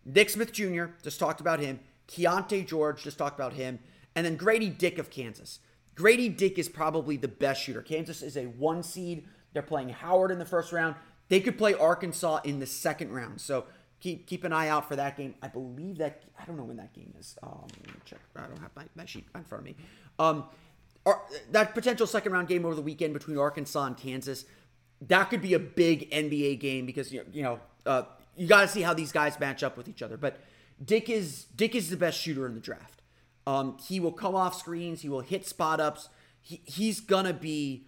Nick 0.06 0.30
Smith 0.30 0.52
Jr., 0.52 0.86
just 1.04 1.20
talked 1.20 1.42
about 1.42 1.60
him. 1.60 1.80
Keyonte 2.08 2.68
George, 2.68 3.04
just 3.04 3.18
talked 3.18 3.40
about 3.40 3.54
him. 3.54 3.80
And 4.16 4.26
then 4.26 4.36
Grady 4.36 4.70
Dick 4.70 4.98
of 4.98 5.10
Kansas. 5.10 5.60
Grady 5.96 6.30
Dick 6.30 6.58
is 6.58 6.70
probably 6.70 7.18
the 7.18 7.28
best 7.28 7.62
shooter. 7.62 7.82
Kansas 7.82 8.22
is 8.22 8.38
a 8.38 8.46
one 8.46 8.84
seed. 8.84 9.26
They're 9.54 9.62
playing 9.62 9.90
Howard 9.90 10.32
in 10.32 10.40
the 10.40 10.46
first 10.46 10.72
round. 10.72 10.96
They 11.30 11.40
could 11.40 11.58
play 11.58 11.74
Arkansas 11.74 12.42
in 12.44 12.60
the 12.60 12.66
second 12.66 13.12
round. 13.12 13.40
So 13.40 13.66
keep 14.00 14.28
keep 14.28 14.44
an 14.44 14.52
eye 14.52 14.68
out 14.68 14.88
for 14.88 14.96
that 14.96 15.16
game. 15.16 15.36
I 15.42 15.48
believe 15.48 15.98
that 16.00 16.24
I 16.40 16.46
don't 16.46 16.58
know 16.58 16.64
when 16.64 16.78
that 16.78 16.94
game 16.94 17.14
is. 17.18 17.38
Um, 17.44 17.68
check. 18.06 18.20
I 18.36 18.48
don't 18.48 18.60
have 18.60 18.72
my, 18.76 18.86
my 18.96 19.06
sheet 19.06 19.26
in 19.34 19.44
front 19.44 19.62
of 19.62 19.66
me. 19.66 19.76
Um, 20.20 20.46
that 21.52 21.74
potential 21.74 22.06
second 22.06 22.32
round 22.32 22.48
game 22.48 22.66
over 22.66 22.76
the 22.76 22.82
weekend 22.82 23.14
between 23.14 23.38
Arkansas 23.38 23.86
and 23.86 23.98
Kansas, 23.98 24.46
that 25.02 25.30
could 25.30 25.42
be 25.42 25.54
a 25.54 25.60
big 25.60 26.10
NBA 26.12 26.60
game 26.60 26.86
because 26.86 27.12
you 27.12 27.20
know, 27.20 27.26
you 27.32 27.44
know 27.44 27.60
uh, 27.86 28.04
you 28.36 28.48
got 28.48 28.62
to 28.62 28.68
see 28.68 28.82
how 28.82 28.94
these 28.94 29.12
guys 29.12 29.40
match 29.40 29.64
up 29.64 29.78
with 29.78 29.88
each 29.88 30.02
other. 30.02 30.18
But 30.18 30.40
Dick 30.84 31.10
is 31.10 31.46
Dick 31.56 31.76
is 31.76 31.90
the 31.90 31.98
best 31.98 32.20
shooter 32.20 32.46
in 32.46 32.54
the 32.54 32.60
draft. 32.60 33.02
Um, 33.48 33.78
he 33.88 34.00
will 34.00 34.12
come 34.12 34.36
off 34.36 34.58
screens. 34.58 35.02
He 35.02 35.10
will 35.10 35.22
hit 35.22 35.46
spot 35.46 35.80
ups. 35.80 36.10
He, 36.42 36.62
he's 36.66 37.00
gonna 37.00 37.34
be 37.34 37.88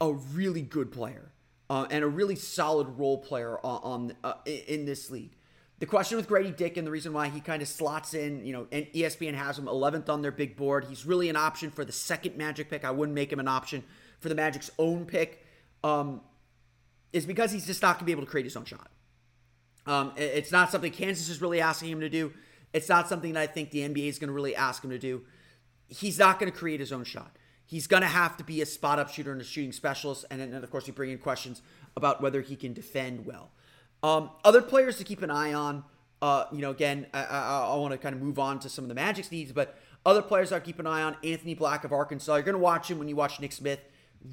a 0.00 0.12
really 0.12 0.62
good 0.62 0.92
player 0.92 1.32
uh, 1.70 1.86
and 1.90 2.04
a 2.04 2.08
really 2.08 2.36
solid 2.36 2.98
role 2.98 3.18
player 3.18 3.58
on, 3.64 3.80
on 3.82 4.12
uh, 4.24 4.34
in 4.44 4.84
this 4.84 5.10
league. 5.10 5.32
The 5.80 5.86
question 5.86 6.16
with 6.16 6.26
Grady 6.26 6.50
Dick 6.50 6.76
and 6.76 6.84
the 6.84 6.90
reason 6.90 7.12
why 7.12 7.28
he 7.28 7.40
kind 7.40 7.62
of 7.62 7.68
slots 7.68 8.12
in, 8.12 8.44
you 8.44 8.52
know, 8.52 8.66
and 8.72 8.86
ESPN 8.86 9.34
has 9.34 9.56
him 9.58 9.66
11th 9.66 10.08
on 10.08 10.22
their 10.22 10.32
big 10.32 10.56
board. 10.56 10.86
He's 10.86 11.06
really 11.06 11.28
an 11.28 11.36
option 11.36 11.70
for 11.70 11.84
the 11.84 11.92
second 11.92 12.36
Magic 12.36 12.68
pick. 12.68 12.84
I 12.84 12.90
wouldn't 12.90 13.14
make 13.14 13.32
him 13.32 13.38
an 13.38 13.46
option 13.46 13.84
for 14.18 14.28
the 14.28 14.34
Magic's 14.34 14.72
own 14.78 15.06
pick. 15.06 15.44
Um, 15.84 16.20
is 17.12 17.26
because 17.26 17.52
he's 17.52 17.64
just 17.64 17.80
not 17.80 18.00
to 18.00 18.04
be 18.04 18.12
able 18.12 18.24
to 18.24 18.30
create 18.30 18.44
his 18.44 18.56
own 18.56 18.64
shot. 18.64 18.90
Um, 19.88 20.12
it's 20.16 20.52
not 20.52 20.70
something 20.70 20.92
Kansas 20.92 21.30
is 21.30 21.40
really 21.40 21.60
asking 21.60 21.90
him 21.90 22.00
to 22.00 22.10
do. 22.10 22.32
It's 22.74 22.88
not 22.88 23.08
something 23.08 23.32
that 23.32 23.40
I 23.40 23.46
think 23.46 23.70
the 23.70 23.80
NBA 23.80 24.08
is 24.08 24.18
going 24.18 24.28
to 24.28 24.34
really 24.34 24.54
ask 24.54 24.84
him 24.84 24.90
to 24.90 24.98
do. 24.98 25.22
He's 25.88 26.18
not 26.18 26.38
going 26.38 26.52
to 26.52 26.56
create 26.56 26.78
his 26.78 26.92
own 26.92 27.04
shot. 27.04 27.36
He's 27.64 27.86
going 27.86 28.02
to 28.02 28.08
have 28.08 28.36
to 28.36 28.44
be 28.44 28.60
a 28.60 28.66
spot 28.66 28.98
up 28.98 29.10
shooter 29.10 29.32
and 29.32 29.40
a 29.40 29.44
shooting 29.44 29.72
specialist. 29.72 30.26
And 30.30 30.40
then, 30.40 30.54
of 30.54 30.70
course, 30.70 30.86
you 30.86 30.92
bring 30.92 31.10
in 31.10 31.18
questions 31.18 31.62
about 31.96 32.20
whether 32.20 32.42
he 32.42 32.54
can 32.54 32.74
defend 32.74 33.24
well. 33.24 33.50
Um, 34.02 34.30
other 34.44 34.60
players 34.60 34.98
to 34.98 35.04
keep 35.04 35.22
an 35.22 35.30
eye 35.30 35.54
on. 35.54 35.84
Uh, 36.20 36.44
you 36.52 36.60
know, 36.60 36.70
again, 36.70 37.06
I, 37.14 37.24
I, 37.24 37.66
I 37.72 37.76
want 37.76 37.92
to 37.92 37.98
kind 37.98 38.14
of 38.14 38.20
move 38.20 38.38
on 38.38 38.58
to 38.60 38.68
some 38.68 38.84
of 38.84 38.88
the 38.88 38.94
Magic's 38.94 39.32
needs, 39.32 39.52
but 39.52 39.78
other 40.04 40.20
players 40.20 40.52
I 40.52 40.60
keep 40.60 40.78
an 40.78 40.86
eye 40.86 41.02
on. 41.02 41.16
Anthony 41.24 41.54
Black 41.54 41.84
of 41.84 41.92
Arkansas. 41.92 42.34
You're 42.34 42.42
going 42.42 42.54
to 42.54 42.58
watch 42.58 42.90
him 42.90 42.98
when 42.98 43.08
you 43.08 43.16
watch 43.16 43.40
Nick 43.40 43.52
Smith. 43.52 43.80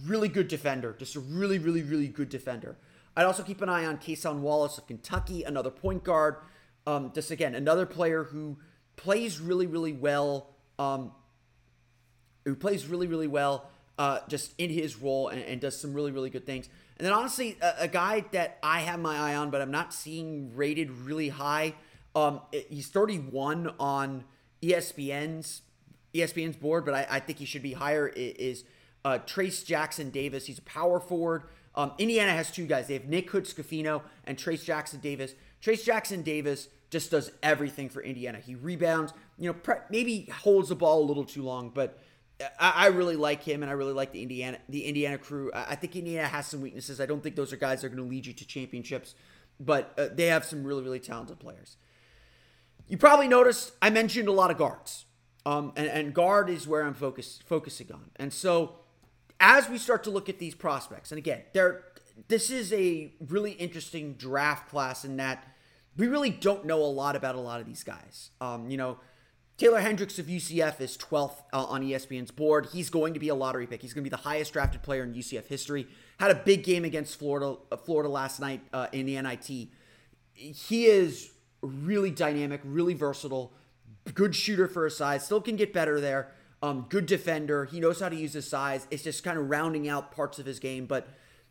Really 0.05 0.27
good 0.27 0.47
defender. 0.47 0.95
Just 0.97 1.15
a 1.15 1.19
really, 1.19 1.59
really, 1.59 1.83
really 1.83 2.07
good 2.07 2.29
defender. 2.29 2.75
I'd 3.15 3.25
also 3.25 3.43
keep 3.43 3.61
an 3.61 3.69
eye 3.69 3.85
on 3.85 3.97
Cason 3.97 4.39
Wallace 4.39 4.77
of 4.77 4.87
Kentucky, 4.87 5.43
another 5.43 5.71
point 5.71 6.03
guard. 6.03 6.37
Um, 6.87 7.11
just 7.13 7.31
again, 7.31 7.55
another 7.55 7.85
player 7.85 8.25
who 8.25 8.57
plays 8.95 9.39
really, 9.39 9.67
really 9.67 9.93
well. 9.93 10.55
Um, 10.77 11.11
who 12.45 12.55
plays 12.55 12.87
really, 12.87 13.07
really 13.07 13.27
well 13.27 13.69
uh, 13.97 14.19
just 14.27 14.53
in 14.57 14.69
his 14.69 14.97
role 14.97 15.29
and, 15.29 15.41
and, 15.41 15.59
does 15.61 15.79
some 15.79 15.93
really, 15.93 16.11
really 16.11 16.29
good 16.29 16.45
things. 16.45 16.69
And 16.97 17.05
then 17.05 17.13
honestly, 17.13 17.57
a, 17.61 17.73
a, 17.81 17.87
guy 17.87 18.25
that 18.31 18.59
I 18.61 18.81
have 18.81 18.99
my 18.99 19.17
eye 19.17 19.35
on, 19.35 19.49
but 19.49 19.61
I'm 19.61 19.71
not 19.71 19.93
seeing 19.93 20.55
rated 20.55 20.91
really 20.91 21.29
high. 21.29 21.75
Um, 22.13 22.41
he's 22.69 22.87
31 22.87 23.73
on 23.79 24.25
ESPN's 24.61 25.61
ESPN's 26.13 26.55
board, 26.55 26.85
but 26.85 26.93
I, 26.93 27.07
I 27.09 27.19
think 27.19 27.39
he 27.39 27.45
should 27.45 27.63
be 27.63 27.73
higher. 27.73 28.07
Is 28.07 28.63
uh, 29.03 29.19
Trayce 29.25 29.65
Jackson 29.65 30.09
Davis? 30.09 30.45
He's 30.45 30.59
a 30.59 30.63
power 30.63 30.99
forward. 30.99 31.43
Um, 31.75 31.91
Indiana 31.97 32.31
has 32.31 32.51
two 32.51 32.65
guys. 32.65 32.87
They 32.87 32.93
have 32.93 33.05
Nick 33.05 33.29
Hood-Schifino 33.29 34.01
and 34.25 34.37
Trayce 34.37 34.63
Jackson 34.63 34.99
Davis. 34.99 35.35
Trayce 35.61 35.83
Jackson 35.83 36.21
Davis 36.21 36.69
just 36.89 37.11
does 37.11 37.31
everything 37.43 37.89
for 37.89 38.01
Indiana. 38.01 38.39
He 38.39 38.55
rebounds, 38.55 39.13
you 39.37 39.47
know, 39.47 39.53
pre- 39.53 39.75
maybe 39.89 40.29
holds 40.43 40.69
the 40.69 40.75
ball 40.75 41.03
a 41.03 41.05
little 41.05 41.25
too 41.25 41.43
long, 41.43 41.69
but 41.69 41.99
I, 42.39 42.73
I, 42.75 42.87
really 42.87 43.15
like 43.15 43.43
him, 43.43 43.63
and 43.63 43.69
I 43.69 43.73
really 43.73 43.93
like 43.93 44.11
the 44.11 44.21
Indiana 44.21 44.57
the 44.67 44.85
Indiana 44.85 45.17
crew. 45.17 45.51
I, 45.53 45.71
I 45.71 45.75
think 45.75 45.95
Indiana 45.95 46.27
has 46.27 46.47
some 46.47 46.61
weaknesses. 46.61 46.99
I 46.99 47.05
don't 47.05 47.23
think 47.23 47.35
those 47.35 47.53
are 47.53 47.57
guys 47.57 47.81
that 47.81 47.87
are 47.87 47.89
going 47.95 48.03
to 48.03 48.09
lead 48.09 48.25
you 48.25 48.33
to 48.33 48.45
championships, 48.45 49.15
but 49.59 49.93
uh, 49.97 50.07
they 50.13 50.27
have 50.27 50.43
some 50.43 50.63
really 50.63 50.83
really 50.83 50.99
talented 50.99 51.39
players. 51.39 51.77
You 52.87 52.97
probably 52.97 53.27
noticed 53.27 53.73
I 53.81 53.89
mentioned 53.89 54.27
a 54.27 54.33
lot 54.33 54.51
of 54.51 54.57
guards, 54.57 55.05
um, 55.45 55.71
and, 55.75 55.87
and 55.87 56.13
guard 56.13 56.49
is 56.49 56.67
where 56.67 56.83
I'm 56.83 56.93
focus, 56.93 57.39
focusing 57.45 57.91
on, 57.91 58.11
and 58.17 58.33
so 58.33 58.75
as 59.45 59.69
we 59.69 59.77
start 59.77 60.03
to 60.03 60.09
look 60.09 60.27
at 60.27 60.39
these 60.39 60.55
prospects, 60.55 61.11
and 61.11 61.19
again, 61.19 61.43
there, 61.53 61.83
this 62.29 62.49
is 62.49 62.73
a 62.73 63.13
really 63.27 63.51
interesting 63.51 64.13
draft 64.13 64.67
class 64.69 65.05
in 65.05 65.17
that 65.17 65.47
we 65.95 66.07
really 66.07 66.31
don't 66.31 66.65
know 66.65 66.81
a 66.81 66.89
lot 66.89 67.15
about 67.15 67.35
a 67.35 67.39
lot 67.39 67.61
of 67.61 67.67
these 67.67 67.83
guys. 67.83 68.31
Um, 68.41 68.71
you 68.71 68.77
know, 68.77 68.97
Taylor 69.57 69.79
Hendricks 69.79 70.17
of 70.17 70.25
UCF 70.25 70.81
is 70.81 70.97
12th 70.97 71.43
uh, 71.53 71.63
on 71.65 71.83
ESPN's 71.83 72.31
board. 72.31 72.69
He's 72.73 72.89
going 72.89 73.13
to 73.13 73.19
be 73.19 73.29
a 73.29 73.35
lottery 73.35 73.67
pick. 73.67 73.83
He's 73.83 73.93
going 73.93 74.03
to 74.03 74.09
be 74.09 74.15
the 74.15 74.23
highest 74.23 74.51
drafted 74.51 74.81
player 74.81 75.03
in 75.03 75.13
UCF 75.13 75.45
history. 75.45 75.87
Had 76.19 76.31
a 76.31 76.35
big 76.35 76.63
game 76.63 76.83
against 76.83 77.19
Florida, 77.19 77.55
uh, 77.71 77.77
Florida 77.77 78.09
last 78.09 78.39
night 78.39 78.61
uh, 78.73 78.87
in 78.91 79.05
the 79.05 79.21
NIT. 79.21 79.69
He 80.33 80.85
is 80.85 81.31
really 81.61 82.09
dynamic, 82.09 82.61
really 82.63 82.95
versatile, 82.95 83.53
good 84.15 84.35
shooter 84.35 84.67
for 84.67 84.85
his 84.85 84.97
size. 84.97 85.23
Still 85.23 85.39
can 85.39 85.55
get 85.55 85.71
better 85.71 86.01
there. 86.01 86.31
Um, 86.65 86.87
good 86.89 87.05
defender. 87.05 87.65
He 87.65 87.79
knows 87.79 87.99
how 87.99 88.09
to 88.09 88.15
use 88.15 88.33
his 88.33 88.47
size. 88.47 88.87
It's 88.89 89.03
just 89.03 89.23
kind 89.23 89.37
of 89.37 89.51
rounding 89.51 89.87
out 89.87 90.11
parts 90.11 90.39
of 90.39 90.47
his 90.47 90.59
game. 90.59 90.87
But 90.87 91.07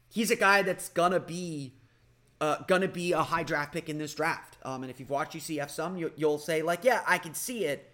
he's 0.08 0.32
a 0.32 0.36
guy 0.36 0.62
that's 0.62 0.88
gonna 0.88 1.20
be 1.20 1.74
uh, 2.40 2.56
gonna 2.66 2.88
be 2.88 3.12
a 3.12 3.22
high 3.22 3.44
draft 3.44 3.72
pick 3.72 3.88
in 3.88 3.98
this 3.98 4.12
draft. 4.12 4.58
Um, 4.64 4.82
and 4.82 4.90
if 4.90 4.98
you've 4.98 5.10
watched 5.10 5.36
UCF 5.36 5.70
some, 5.70 5.96
you, 5.96 6.10
will 6.18 6.38
say 6.38 6.62
like, 6.62 6.82
yeah, 6.82 7.02
I 7.06 7.18
can 7.18 7.32
see 7.32 7.64
it. 7.64 7.92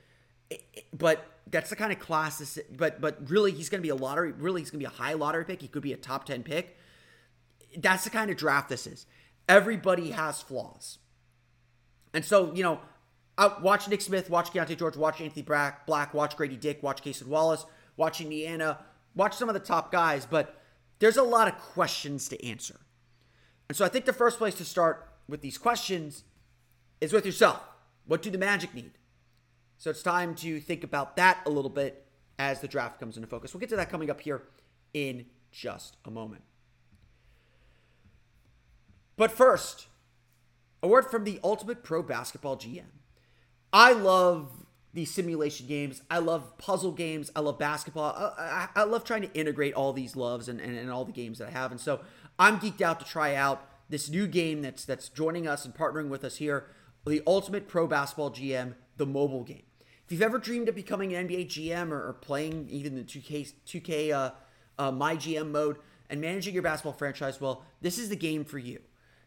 it, 0.48 0.62
but 0.96 1.22
that's 1.46 1.68
the 1.68 1.76
kind 1.76 1.92
of 1.92 1.98
class. 1.98 2.38
This, 2.38 2.58
but 2.74 3.02
but 3.02 3.28
really, 3.28 3.52
he's 3.52 3.68
gonna 3.68 3.82
be 3.82 3.90
a 3.90 3.94
lottery. 3.94 4.32
Really, 4.32 4.62
he's 4.62 4.70
gonna 4.70 4.78
be 4.78 4.86
a 4.86 4.88
high 4.88 5.12
lottery 5.12 5.44
pick. 5.44 5.60
He 5.60 5.68
could 5.68 5.82
be 5.82 5.92
a 5.92 5.98
top 5.98 6.24
ten 6.24 6.42
pick. 6.42 6.78
that's 7.76 8.04
the 8.04 8.10
kind 8.10 8.30
of 8.30 8.38
draft 8.38 8.70
this 8.70 8.86
is. 8.86 9.04
Everybody 9.46 10.12
has 10.12 10.40
flaws. 10.40 10.96
And 12.14 12.24
so, 12.24 12.54
you 12.54 12.62
know, 12.62 12.80
I 13.40 13.50
watch 13.62 13.88
Nick 13.88 14.02
Smith, 14.02 14.28
watch 14.28 14.52
Keyonte 14.52 14.76
George, 14.76 14.98
watch 14.98 15.18
Anthony 15.18 15.40
Black, 15.40 15.86
Black, 15.86 16.12
watch 16.12 16.36
Grady 16.36 16.58
Dick, 16.58 16.82
watch 16.82 17.02
Cason 17.02 17.26
Wallace, 17.26 17.64
watch 17.96 18.20
Indiana, 18.20 18.80
watch 19.14 19.34
some 19.34 19.48
of 19.48 19.54
the 19.54 19.60
top 19.60 19.90
guys, 19.90 20.26
but 20.26 20.60
there's 20.98 21.16
a 21.16 21.22
lot 21.22 21.48
of 21.48 21.56
questions 21.56 22.28
to 22.28 22.46
answer. 22.46 22.78
And 23.70 23.76
so 23.78 23.82
I 23.82 23.88
think 23.88 24.04
the 24.04 24.12
first 24.12 24.36
place 24.36 24.54
to 24.56 24.64
start 24.66 25.08
with 25.26 25.40
these 25.40 25.56
questions 25.56 26.24
is 27.00 27.14
with 27.14 27.24
yourself. 27.24 27.62
What 28.04 28.20
do 28.20 28.30
the 28.30 28.36
Magic 28.36 28.74
need? 28.74 28.92
So 29.78 29.88
it's 29.88 30.02
time 30.02 30.34
to 30.34 30.60
think 30.60 30.84
about 30.84 31.16
that 31.16 31.38
a 31.46 31.50
little 31.50 31.70
bit 31.70 32.06
as 32.38 32.60
the 32.60 32.68
draft 32.68 33.00
comes 33.00 33.16
into 33.16 33.26
focus. 33.26 33.54
We'll 33.54 33.60
get 33.60 33.70
to 33.70 33.76
that 33.76 33.88
coming 33.88 34.10
up 34.10 34.20
here 34.20 34.42
in 34.92 35.24
just 35.50 35.96
a 36.04 36.10
moment. 36.10 36.42
But 39.16 39.32
first, 39.32 39.86
a 40.82 40.88
word 40.88 41.06
from 41.06 41.24
the 41.24 41.40
Ultimate 41.42 41.82
Pro 41.82 42.02
Basketball 42.02 42.58
GM. 42.58 42.99
I 43.72 43.92
love 43.92 44.48
these 44.92 45.10
simulation 45.12 45.66
games. 45.66 46.02
I 46.10 46.18
love 46.18 46.58
puzzle 46.58 46.92
games. 46.92 47.30
I 47.36 47.40
love 47.40 47.58
basketball. 47.58 48.34
I, 48.38 48.68
I, 48.74 48.80
I 48.80 48.84
love 48.84 49.04
trying 49.04 49.22
to 49.22 49.32
integrate 49.32 49.74
all 49.74 49.92
these 49.92 50.16
loves 50.16 50.48
and, 50.48 50.60
and, 50.60 50.76
and 50.76 50.90
all 50.90 51.04
the 51.04 51.12
games 51.12 51.38
that 51.38 51.48
I 51.48 51.50
have. 51.52 51.70
And 51.70 51.80
so 51.80 52.00
I'm 52.38 52.58
geeked 52.58 52.80
out 52.80 52.98
to 53.00 53.06
try 53.06 53.34
out 53.34 53.66
this 53.88 54.08
new 54.08 54.26
game 54.26 54.62
that's 54.62 54.84
that's 54.84 55.08
joining 55.08 55.46
us 55.46 55.64
and 55.64 55.74
partnering 55.74 56.08
with 56.08 56.24
us 56.24 56.36
here, 56.36 56.66
the 57.06 57.22
Ultimate 57.26 57.68
Pro 57.68 57.86
Basketball 57.86 58.30
GM, 58.30 58.74
the 58.96 59.06
mobile 59.06 59.44
game. 59.44 59.62
If 60.04 60.12
you've 60.12 60.22
ever 60.22 60.38
dreamed 60.38 60.68
of 60.68 60.74
becoming 60.74 61.14
an 61.14 61.28
NBA 61.28 61.46
GM 61.46 61.90
or, 61.90 62.08
or 62.08 62.12
playing 62.14 62.68
even 62.70 62.96
the 62.96 63.02
2K 63.02 63.52
2K 63.66 64.12
uh, 64.12 64.30
uh, 64.78 64.90
My 64.90 65.16
GM 65.16 65.50
mode 65.50 65.76
and 66.08 66.20
managing 66.20 66.54
your 66.54 66.62
basketball 66.62 66.92
franchise, 66.92 67.40
well, 67.40 67.64
this 67.80 67.98
is 67.98 68.08
the 68.08 68.16
game 68.16 68.44
for 68.44 68.58
you. 68.58 68.80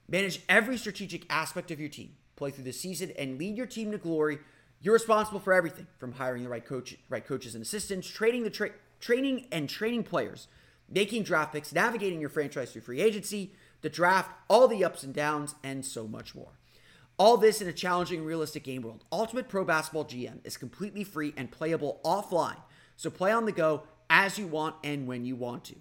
Manage 0.10 0.42
every 0.50 0.78
strategic 0.78 1.26
aspect 1.30 1.72
of 1.72 1.80
your 1.80 1.90
team, 1.90 2.16
play 2.36 2.52
through 2.52 2.64
the 2.64 2.74
season, 2.74 3.12
and 3.18 3.38
lead 3.38 3.58
your 3.58 3.66
team 3.66 3.92
to 3.92 3.98
glory. 3.98 4.40
You're 4.82 4.94
responsible 4.94 5.40
for 5.40 5.54
everything 5.54 5.88
from 5.98 6.14
hiring 6.14 6.44
the 6.44 6.50
right 6.50 6.66
coach, 6.66 6.98
right 7.10 7.26
coaches 7.26 7.56
and 7.56 7.62
assistants, 7.62 8.08
trading 8.08 8.44
the 8.44 8.50
tra- 8.50 8.72
training 9.00 9.48
and 9.52 9.70
training 9.70 10.04
players, 10.04 10.48
making 10.90 11.24
draft 11.24 11.54
picks, 11.54 11.74
navigating 11.74 12.20
your 12.20 12.30
franchise 12.30 12.72
through 12.72 12.82
free 12.82 13.02
agency, 13.02 13.54
the 13.82 13.90
draft, 13.90 14.32
all 14.50 14.68
the 14.68 14.84
ups 14.84 15.04
and 15.04 15.14
downs, 15.14 15.56
and 15.64 15.86
so 15.86 16.08
much 16.08 16.36
more. 16.36 16.52
All 17.18 17.38
this 17.38 17.62
in 17.62 17.68
a 17.68 17.74
challenging, 17.74 18.26
realistic 18.26 18.64
game 18.64 18.82
world. 18.82 19.04
Ultimate 19.12 19.48
Pro 19.48 19.64
Basketball 19.64 20.06
GM 20.06 20.40
is 20.44 20.58
completely 20.58 21.04
free 21.04 21.34
and 21.38 21.52
playable 21.52 22.00
offline, 22.04 22.62
so 22.98 23.10
play 23.10 23.32
on 23.32 23.46
the 23.46 23.52
go 23.52 23.84
as 24.10 24.38
you 24.38 24.48
want 24.48 24.76
and 24.84 25.08
when 25.08 25.26
you 25.26 25.36
want 25.36 25.64
to. 25.66 25.76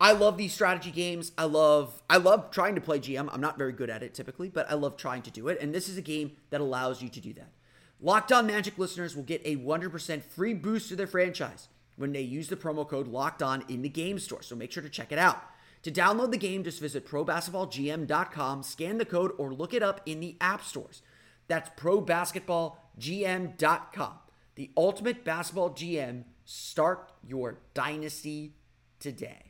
I 0.00 0.12
love 0.12 0.38
these 0.38 0.54
strategy 0.54 0.90
games. 0.90 1.32
I 1.36 1.44
love 1.44 2.02
I 2.08 2.16
love 2.16 2.50
trying 2.50 2.74
to 2.74 2.80
play 2.80 2.98
GM. 2.98 3.28
I'm 3.30 3.40
not 3.40 3.58
very 3.58 3.72
good 3.72 3.90
at 3.90 4.02
it 4.02 4.14
typically, 4.14 4.48
but 4.48 4.70
I 4.70 4.74
love 4.74 4.96
trying 4.96 5.22
to 5.22 5.30
do 5.30 5.48
it, 5.48 5.60
and 5.60 5.74
this 5.74 5.88
is 5.88 5.98
a 5.98 6.02
game 6.02 6.32
that 6.48 6.60
allows 6.60 7.02
you 7.02 7.10
to 7.10 7.20
do 7.20 7.34
that. 7.34 7.52
Locked 8.00 8.32
On 8.32 8.46
Magic 8.46 8.78
listeners 8.78 9.14
will 9.14 9.24
get 9.24 9.42
a 9.44 9.56
100% 9.56 10.22
free 10.22 10.54
boost 10.54 10.88
to 10.88 10.96
their 10.96 11.06
franchise 11.06 11.68
when 11.96 12.12
they 12.12 12.22
use 12.22 12.48
the 12.48 12.56
promo 12.56 12.88
code 12.88 13.06
Locked 13.06 13.42
On 13.42 13.62
in 13.68 13.82
the 13.82 13.90
game 13.90 14.18
store. 14.18 14.42
So 14.42 14.56
make 14.56 14.72
sure 14.72 14.82
to 14.82 14.88
check 14.88 15.12
it 15.12 15.18
out. 15.18 15.42
To 15.82 15.90
download 15.90 16.30
the 16.30 16.38
game, 16.38 16.64
just 16.64 16.80
visit 16.80 17.06
probasketballgm.com, 17.06 18.62
scan 18.62 18.96
the 18.96 19.04
code, 19.04 19.32
or 19.36 19.52
look 19.52 19.74
it 19.74 19.82
up 19.82 20.00
in 20.06 20.20
the 20.20 20.38
app 20.40 20.64
stores. 20.64 21.02
That's 21.46 21.68
probasketballgm.com. 21.78 24.12
The 24.54 24.70
ultimate 24.76 25.24
basketball 25.24 25.70
GM. 25.70 26.24
Start 26.44 27.12
your 27.22 27.58
dynasty 27.74 28.54
today. 28.98 29.49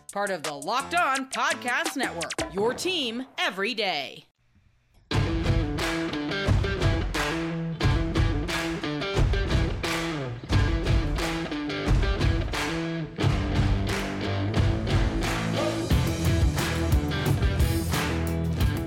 Part 0.11 0.29
of 0.29 0.43
the 0.43 0.53
Locked 0.53 0.93
On 0.93 1.29
Podcast 1.29 1.95
Network. 1.95 2.33
Your 2.53 2.73
team 2.73 3.27
every 3.37 3.73
day. 3.73 4.25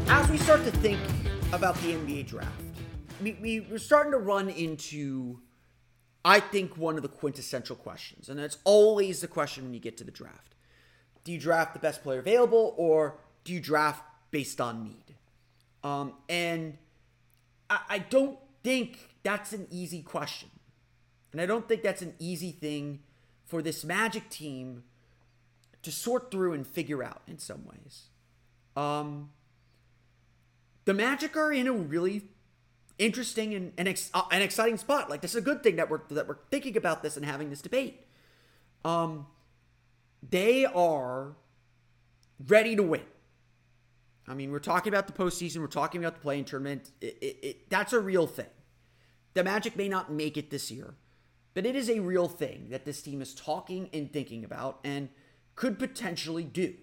As 0.08 0.28
we 0.28 0.36
start 0.36 0.62
to 0.64 0.70
think 0.82 1.00
about 1.54 1.74
the 1.76 1.94
NBA 1.94 2.26
draft, 2.26 2.50
we, 3.22 3.38
we, 3.40 3.60
we're 3.60 3.78
starting 3.78 4.12
to 4.12 4.18
run 4.18 4.50
into, 4.50 5.40
I 6.22 6.40
think, 6.40 6.76
one 6.76 6.96
of 6.96 7.02
the 7.02 7.08
quintessential 7.08 7.76
questions. 7.76 8.28
And 8.28 8.38
it's 8.38 8.58
always 8.64 9.22
the 9.22 9.28
question 9.28 9.64
when 9.64 9.72
you 9.72 9.80
get 9.80 9.96
to 9.96 10.04
the 10.04 10.10
draft 10.10 10.53
Do 11.24 11.32
you 11.32 11.40
draft 11.40 11.72
the 11.72 11.80
best 11.80 12.02
player 12.02 12.18
available 12.18 12.74
or 12.76 13.18
do 13.44 13.52
you 13.52 13.60
draft 13.60 14.02
based 14.30 14.60
on 14.60 14.84
need? 14.84 15.14
Um, 15.82 16.14
and 16.28 16.78
I, 17.68 17.78
I 17.88 17.98
don't 17.98 18.38
think 18.62 18.98
that's 19.22 19.52
an 19.52 19.66
easy 19.70 20.02
question. 20.02 20.50
And 21.32 21.40
I 21.40 21.46
don't 21.46 21.66
think 21.66 21.82
that's 21.82 22.02
an 22.02 22.14
easy 22.18 22.52
thing 22.52 23.00
for 23.44 23.60
this 23.60 23.84
Magic 23.84 24.30
team 24.30 24.84
to 25.82 25.90
sort 25.90 26.30
through 26.30 26.52
and 26.52 26.66
figure 26.66 27.02
out 27.02 27.22
in 27.26 27.38
some 27.38 27.64
ways. 27.66 28.04
Um, 28.76 29.30
the 30.84 30.94
Magic 30.94 31.36
are 31.36 31.52
in 31.52 31.66
a 31.66 31.72
really 31.72 32.22
interesting 32.98 33.54
and, 33.54 33.72
and 33.76 33.88
ex- 33.88 34.10
uh, 34.14 34.22
an 34.30 34.42
exciting 34.42 34.78
spot. 34.78 35.10
Like 35.10 35.20
this 35.20 35.32
is 35.32 35.36
a 35.36 35.42
good 35.42 35.62
thing 35.62 35.76
that 35.76 35.90
we're 35.90 36.00
that 36.10 36.28
we're 36.28 36.38
thinking 36.50 36.76
about 36.76 37.02
this 37.02 37.16
and 37.16 37.24
having 37.26 37.50
this 37.50 37.60
debate. 37.60 38.06
Um, 38.84 39.26
they 40.30 40.64
are 40.64 41.34
ready 42.46 42.76
to 42.76 42.82
win. 42.82 43.02
I 44.26 44.34
mean, 44.34 44.50
we're 44.50 44.58
talking 44.58 44.92
about 44.92 45.06
the 45.06 45.12
postseason. 45.12 45.58
We're 45.58 45.66
talking 45.66 46.02
about 46.02 46.14
the 46.14 46.20
play-in 46.20 46.44
tournament. 46.44 46.90
It, 47.00 47.18
it, 47.20 47.38
it, 47.42 47.70
that's 47.70 47.92
a 47.92 48.00
real 48.00 48.26
thing. 48.26 48.46
The 49.34 49.44
Magic 49.44 49.76
may 49.76 49.88
not 49.88 50.12
make 50.12 50.36
it 50.36 50.50
this 50.50 50.70
year, 50.70 50.94
but 51.52 51.66
it 51.66 51.76
is 51.76 51.90
a 51.90 52.00
real 52.00 52.28
thing 52.28 52.68
that 52.70 52.84
this 52.84 53.02
team 53.02 53.20
is 53.20 53.34
talking 53.34 53.90
and 53.92 54.12
thinking 54.12 54.44
about 54.44 54.80
and 54.84 55.08
could 55.56 55.78
potentially 55.78 56.44
do. 56.44 56.74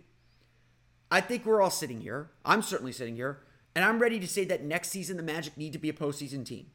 I 1.10 1.20
think 1.22 1.46
we're 1.46 1.62
all 1.62 1.72
sitting 1.72 2.02
here. 2.02 2.32
I'm 2.46 2.62
certainly 2.62 2.92
sitting 2.92 3.16
here, 3.16 3.40
and 3.76 3.84
I'm 3.84 4.00
ready 4.00 4.20
to 4.20 4.28
say 4.28 4.46
that 4.46 4.64
next 4.64 4.90
season 4.90 5.18
the 5.18 5.24
Magic 5.24 5.58
need 5.58 5.74
to 5.74 5.80
be 5.80 5.90
a 5.90 5.94
postseason 5.94 6.46
team. 6.46 6.68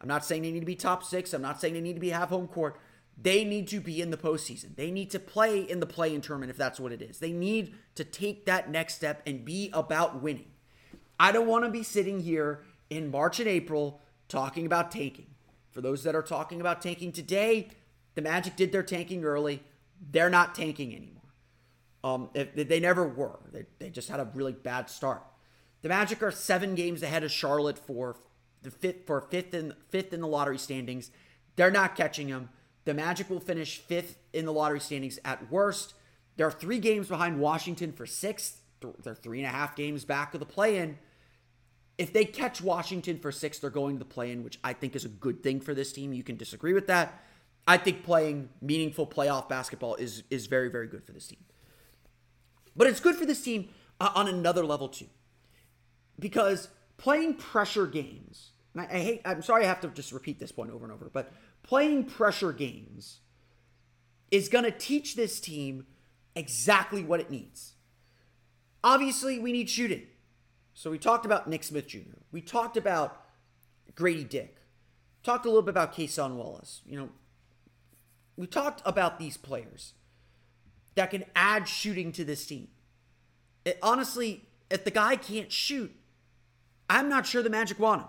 I'm 0.00 0.08
not 0.08 0.24
saying 0.24 0.42
they 0.42 0.50
need 0.50 0.60
to 0.60 0.66
be 0.66 0.76
top 0.76 1.04
six. 1.04 1.32
I'm 1.32 1.42
not 1.42 1.60
saying 1.60 1.74
they 1.74 1.80
need 1.80 1.94
to 1.94 2.00
be 2.00 2.10
have 2.10 2.28
home 2.28 2.48
court. 2.48 2.78
They 3.20 3.44
need 3.44 3.66
to 3.68 3.80
be 3.80 4.00
in 4.00 4.10
the 4.10 4.16
postseason. 4.16 4.76
They 4.76 4.90
need 4.92 5.10
to 5.10 5.18
play 5.18 5.60
in 5.60 5.80
the 5.80 5.86
play-in 5.86 6.20
tournament 6.20 6.50
if 6.50 6.56
that's 6.56 6.78
what 6.78 6.92
it 6.92 7.02
is. 7.02 7.18
They 7.18 7.32
need 7.32 7.74
to 7.96 8.04
take 8.04 8.46
that 8.46 8.70
next 8.70 8.94
step 8.94 9.22
and 9.26 9.44
be 9.44 9.70
about 9.72 10.22
winning. 10.22 10.50
I 11.18 11.32
don't 11.32 11.48
want 11.48 11.64
to 11.64 11.70
be 11.70 11.82
sitting 11.82 12.20
here 12.20 12.62
in 12.90 13.10
March 13.10 13.40
and 13.40 13.48
April 13.48 14.00
talking 14.28 14.66
about 14.66 14.92
tanking. 14.92 15.26
For 15.72 15.80
those 15.80 16.04
that 16.04 16.14
are 16.14 16.22
talking 16.22 16.60
about 16.60 16.80
tanking 16.80 17.10
today, 17.10 17.68
the 18.14 18.22
Magic 18.22 18.54
did 18.54 18.70
their 18.70 18.84
tanking 18.84 19.24
early. 19.24 19.62
They're 20.10 20.30
not 20.30 20.54
tanking 20.54 20.94
anymore. 20.94 21.14
Um, 22.04 22.30
if, 22.34 22.54
they 22.54 22.78
never 22.78 23.06
were. 23.06 23.40
They, 23.52 23.66
they 23.80 23.90
just 23.90 24.08
had 24.08 24.20
a 24.20 24.30
really 24.34 24.52
bad 24.52 24.88
start. 24.88 25.22
The 25.82 25.88
Magic 25.88 26.22
are 26.22 26.30
seven 26.30 26.76
games 26.76 27.02
ahead 27.02 27.24
of 27.24 27.32
Charlotte 27.32 27.78
for 27.78 28.16
the 28.62 28.70
fifth 28.70 29.06
for 29.06 29.20
fifth 29.20 29.54
in 29.54 29.74
fifth 29.88 30.12
in 30.12 30.20
the 30.20 30.26
lottery 30.26 30.58
standings. 30.58 31.10
They're 31.56 31.70
not 31.70 31.96
catching 31.96 32.28
them. 32.28 32.50
The 32.88 32.94
Magic 32.94 33.28
will 33.28 33.38
finish 33.38 33.76
fifth 33.76 34.16
in 34.32 34.46
the 34.46 34.52
lottery 34.54 34.80
standings 34.80 35.18
at 35.22 35.52
worst. 35.52 35.92
They're 36.38 36.50
three 36.50 36.78
games 36.78 37.06
behind 37.06 37.38
Washington 37.38 37.92
for 37.92 38.06
sixth. 38.06 38.62
They're 39.02 39.14
three 39.14 39.40
and 39.40 39.46
a 39.46 39.50
half 39.50 39.76
games 39.76 40.06
back 40.06 40.32
of 40.32 40.40
the 40.40 40.46
play-in. 40.46 40.96
If 41.98 42.14
they 42.14 42.24
catch 42.24 42.62
Washington 42.62 43.18
for 43.18 43.30
six, 43.30 43.58
they're 43.58 43.68
going 43.68 43.96
to 43.96 43.98
the 43.98 44.06
play-in, 44.06 44.42
which 44.42 44.58
I 44.64 44.72
think 44.72 44.96
is 44.96 45.04
a 45.04 45.10
good 45.10 45.42
thing 45.42 45.60
for 45.60 45.74
this 45.74 45.92
team. 45.92 46.14
You 46.14 46.22
can 46.22 46.38
disagree 46.38 46.72
with 46.72 46.86
that. 46.86 47.22
I 47.66 47.76
think 47.76 48.04
playing 48.04 48.48
meaningful 48.62 49.06
playoff 49.06 49.50
basketball 49.50 49.96
is 49.96 50.22
is 50.30 50.46
very 50.46 50.70
very 50.70 50.86
good 50.86 51.04
for 51.04 51.12
this 51.12 51.26
team. 51.26 51.44
But 52.74 52.86
it's 52.86 53.00
good 53.00 53.16
for 53.16 53.26
this 53.26 53.42
team 53.42 53.68
uh, 54.00 54.12
on 54.14 54.28
another 54.28 54.64
level 54.64 54.88
too, 54.88 55.08
because 56.18 56.68
playing 56.96 57.34
pressure 57.34 57.86
games. 57.86 58.52
I, 58.74 58.84
I 58.84 58.98
hate. 59.00 59.22
I'm 59.26 59.42
sorry, 59.42 59.64
I 59.64 59.68
have 59.68 59.82
to 59.82 59.88
just 59.88 60.10
repeat 60.10 60.38
this 60.38 60.52
point 60.52 60.70
over 60.70 60.86
and 60.86 60.94
over, 60.94 61.10
but 61.12 61.30
playing 61.68 62.04
pressure 62.04 62.52
games 62.52 63.18
is 64.30 64.48
going 64.48 64.64
to 64.64 64.70
teach 64.70 65.14
this 65.14 65.38
team 65.38 65.86
exactly 66.34 67.04
what 67.04 67.20
it 67.20 67.30
needs. 67.30 67.74
Obviously, 68.82 69.38
we 69.38 69.52
need 69.52 69.68
shooting. 69.68 70.06
So 70.72 70.90
we 70.90 70.98
talked 70.98 71.26
about 71.26 71.46
Nick 71.46 71.62
Smith 71.62 71.86
Jr. 71.86 72.20
We 72.32 72.40
talked 72.40 72.76
about 72.78 73.20
Grady 73.94 74.24
Dick. 74.24 74.56
Talked 75.22 75.44
a 75.44 75.48
little 75.48 75.62
bit 75.62 75.70
about 75.70 75.94
Cason 75.94 76.36
Wallace. 76.36 76.80
You 76.86 76.98
know, 76.98 77.08
we 78.36 78.46
talked 78.46 78.80
about 78.86 79.18
these 79.18 79.36
players 79.36 79.92
that 80.94 81.10
can 81.10 81.24
add 81.36 81.68
shooting 81.68 82.12
to 82.12 82.24
this 82.24 82.46
team. 82.46 82.68
It, 83.66 83.78
honestly, 83.82 84.44
if 84.70 84.84
the 84.84 84.90
guy 84.90 85.16
can't 85.16 85.52
shoot, 85.52 85.94
I'm 86.88 87.10
not 87.10 87.26
sure 87.26 87.42
the 87.42 87.50
Magic 87.50 87.78
want 87.78 88.02
him. 88.02 88.08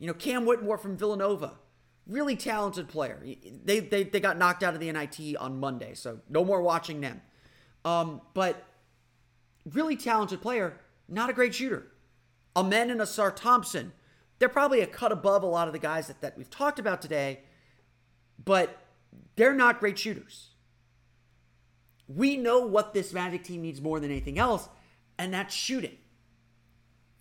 You 0.00 0.08
know, 0.08 0.14
Cam 0.14 0.46
Whitmore 0.46 0.78
from 0.78 0.96
Villanova, 0.96 1.58
really 2.06 2.36
talented 2.36 2.88
player. 2.88 3.22
They, 3.64 3.80
they, 3.80 4.04
they 4.04 4.20
got 4.20 4.38
knocked 4.38 4.62
out 4.62 4.74
of 4.74 4.80
the 4.80 4.90
NIT 4.90 5.36
on 5.36 5.58
Monday, 5.58 5.94
so 5.94 6.20
no 6.28 6.44
more 6.44 6.60
watching 6.62 7.00
them. 7.00 7.22
Um, 7.84 8.20
but 8.34 8.64
really 9.70 9.96
talented 9.96 10.40
player, 10.40 10.80
not 11.08 11.30
a 11.30 11.32
great 11.32 11.54
shooter. 11.54 11.88
Amen 12.56 12.90
and 12.90 13.00
Ausar 13.00 13.34
Thompson, 13.34 13.92
they're 14.38 14.48
probably 14.48 14.80
a 14.80 14.86
cut 14.86 15.12
above 15.12 15.42
a 15.42 15.46
lot 15.46 15.68
of 15.68 15.72
the 15.72 15.78
guys 15.78 16.08
that, 16.08 16.20
that 16.20 16.36
we've 16.36 16.50
talked 16.50 16.78
about 16.78 17.00
today, 17.00 17.40
but 18.44 18.78
they're 19.36 19.54
not 19.54 19.80
great 19.80 19.98
shooters. 19.98 20.50
We 22.08 22.36
know 22.36 22.66
what 22.66 22.92
this 22.92 23.12
Magic 23.12 23.44
team 23.44 23.62
needs 23.62 23.80
more 23.80 24.00
than 24.00 24.10
anything 24.10 24.38
else, 24.38 24.68
and 25.18 25.32
that's 25.32 25.54
shooting. 25.54 25.96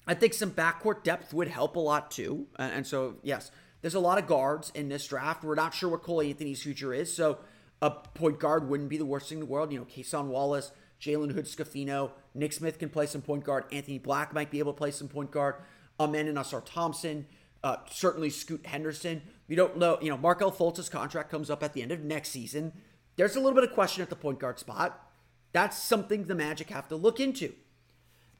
I 0.08 0.16
think 0.16 0.34
some 0.34 0.52
backcourt 0.52 1.04
depth 1.04 1.34
would 1.34 1.48
help 1.48 1.76
a 1.76 1.80
lot 1.80 2.12
too. 2.12 2.48
And, 2.58 2.86
so, 2.86 3.18
yes, 3.22 3.52
there's 3.82 3.96
a 3.96 4.00
lot 4.00 4.18
of 4.18 4.28
guards 4.28 4.72
in 4.76 4.90
this 4.90 5.08
draft. 5.08 5.44
We're 5.44 5.56
not 5.56 5.74
sure 5.74 5.90
what 5.90 6.04
Cole 6.04 6.22
Anthony's 6.22 6.62
future 6.62 6.94
is. 6.94 7.14
So, 7.14 7.40
a 7.82 7.90
point 7.90 8.40
guard 8.40 8.70
wouldn't 8.70 8.90
be 8.90 8.98
the 8.98 9.06
worst 9.06 9.30
thing 9.30 9.40
in 9.40 9.46
the 9.46 9.50
world. 9.50 9.72
You 9.72 9.80
know, 9.80 9.86
Cason 9.86 10.28
Wallace, 10.28 10.72
Jalen 11.02 11.32
Hood 11.34 11.46
Schifino, 11.46 12.12
Nick 12.36 12.54
Smith 12.54 12.78
can 12.78 12.90
play 12.90 13.08
some 13.08 13.22
point 13.22 13.44
guard. 13.44 13.66
Anthony 13.72 13.98
Black 13.98 14.34
might 14.34 14.52
be 14.52 14.60
able 14.60 14.74
to 14.74 14.78
play 14.78 14.92
some 14.92 15.08
point 15.08 15.32
guard. 15.32 15.56
Amen 16.00 16.28
and 16.28 16.38
Ausar 16.38 16.64
Thompson, 16.64 17.26
uh, 17.64 17.78
certainly 17.90 18.30
Scoot 18.30 18.66
Henderson. 18.66 19.22
We 19.48 19.56
don't 19.56 19.78
know, 19.78 19.98
you 20.02 20.10
know, 20.10 20.18
Markelle 20.18 20.52
Fultz's 20.52 20.90
contract 20.90 21.30
comes 21.30 21.50
up 21.50 21.64
at 21.64 21.74
the 21.74 21.82
end 21.82 21.92
of 21.92 22.04
next 22.04 22.30
season. 22.30 22.74
There's 23.16 23.36
a 23.36 23.40
little 23.40 23.56
bit 23.56 23.70
of 23.70 23.74
question 23.74 24.02
at 24.02 24.10
the 24.10 24.16
point 24.16 24.40
guard 24.40 24.60
spot. 24.60 25.10
That's 25.54 25.78
something 25.78 26.26
the 26.26 26.36
Magic 26.36 26.70
have 26.70 26.88
to 26.88 26.96
look 26.96 27.20
into. 27.20 27.54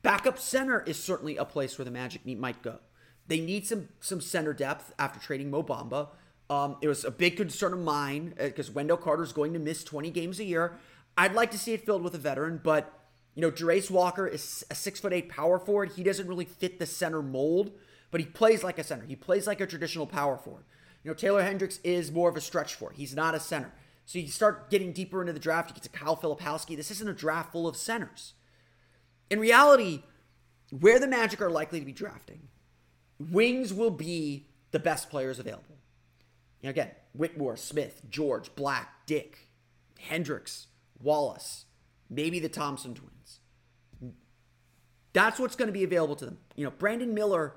Backup 0.02 0.40
center 0.40 0.82
is 0.82 1.02
certainly 1.02 1.38
a 1.38 1.46
place 1.46 1.78
where 1.78 1.86
the 1.86 1.92
Magic 1.92 2.26
might 2.26 2.62
go. 2.62 2.80
They 3.32 3.40
need 3.40 3.66
some 3.66 3.88
some 4.02 4.20
center 4.20 4.52
depth 4.52 4.94
after 5.00 5.18
trading 5.18 5.50
Mo 5.50 5.64
Bamba. 5.64 6.10
Um, 6.50 6.76
it 6.82 6.90
was 6.90 7.06
a 7.06 7.12
big 7.12 7.38
concern 7.38 7.72
of 7.72 7.80
mine 7.80 8.34
because 8.38 8.68
uh, 8.68 8.74
Wendell 8.74 8.98
Carter 8.98 9.24
is 9.24 9.32
going 9.32 9.54
to 9.54 9.60
miss 9.60 9.86
20 9.86 10.10
games 10.10 10.38
a 10.42 10.44
year. 10.44 10.74
I'd 11.18 11.34
like 11.34 11.50
to 11.52 11.58
see 11.58 11.72
it 11.72 11.86
filled 11.86 12.04
with 12.04 12.14
a 12.14 12.18
veteran, 12.18 12.60
but 12.62 12.92
you 13.36 13.42
know, 13.42 13.50
Jarace 13.50 13.90
Walker 13.90 14.28
is 14.28 14.66
a 14.70 14.76
six 14.76 15.00
foot 15.00 15.14
eight 15.14 15.30
power 15.30 15.60
forward. 15.60 15.94
He 15.96 16.04
doesn't 16.04 16.28
really 16.28 16.44
fit 16.44 16.78
the 16.78 16.86
center 16.86 17.22
mold, 17.22 17.72
but 18.12 18.20
he 18.20 18.28
plays 18.28 18.66
like 18.66 18.78
a 18.78 18.84
center. 18.84 19.06
He 19.06 19.16
plays 19.16 19.48
like 19.48 19.62
a 19.62 19.66
traditional 19.66 20.08
power 20.08 20.36
forward. 20.36 20.66
You 21.02 21.12
know, 21.12 21.16
Taylor 21.16 21.42
Hendricks 21.42 21.80
is 21.86 22.12
more 22.12 22.28
of 22.28 22.36
a 22.36 22.42
stretch 22.42 22.76
forward. 22.76 22.98
He's 22.98 23.16
not 23.16 23.34
a 23.34 23.40
center. 23.40 23.72
So 24.06 24.20
you 24.20 24.28
start 24.28 24.70
getting 24.70 24.92
deeper 24.92 25.22
into 25.22 25.32
the 25.32 25.40
draft, 25.40 25.70
you 25.70 25.76
get 25.76 25.84
to 25.84 25.90
Kyle 25.90 26.18
Filipowski. 26.18 26.76
This 26.76 26.92
isn't 26.92 27.08
a 27.08 27.14
draft 27.14 27.54
full 27.54 27.66
of 27.66 27.78
centers. 27.78 28.34
In 29.30 29.40
reality, 29.40 30.04
where 30.70 31.00
the 31.00 31.08
Magic 31.08 31.42
are 31.42 31.50
likely 31.50 31.80
to 31.80 31.86
be 31.86 31.94
drafting, 31.94 32.50
wings 33.30 33.74
will 33.74 33.92
be 33.92 34.48
the 34.72 34.80
best 34.80 35.10
players 35.10 35.40
available. 35.40 35.78
You 36.62 36.68
know, 36.68 36.72
again, 36.72 36.92
Whitmore, 37.14 37.58
Smith, 37.58 38.02
George, 38.10 38.56
Black, 38.56 39.06
Dick, 39.06 39.50
Hendricks, 40.00 40.68
Wallace, 41.02 41.66
maybe 42.10 42.40
the 42.40 42.50
Thompson 42.50 42.94
twins. 42.94 43.40
That's 45.14 45.40
what's 45.40 45.56
going 45.56 45.68
to 45.68 45.74
be 45.74 45.84
available 45.84 46.16
to 46.18 46.26
them. 46.26 46.38
You 46.56 46.66
know, 46.66 46.72
Brandon 46.72 47.14
Miller, 47.14 47.56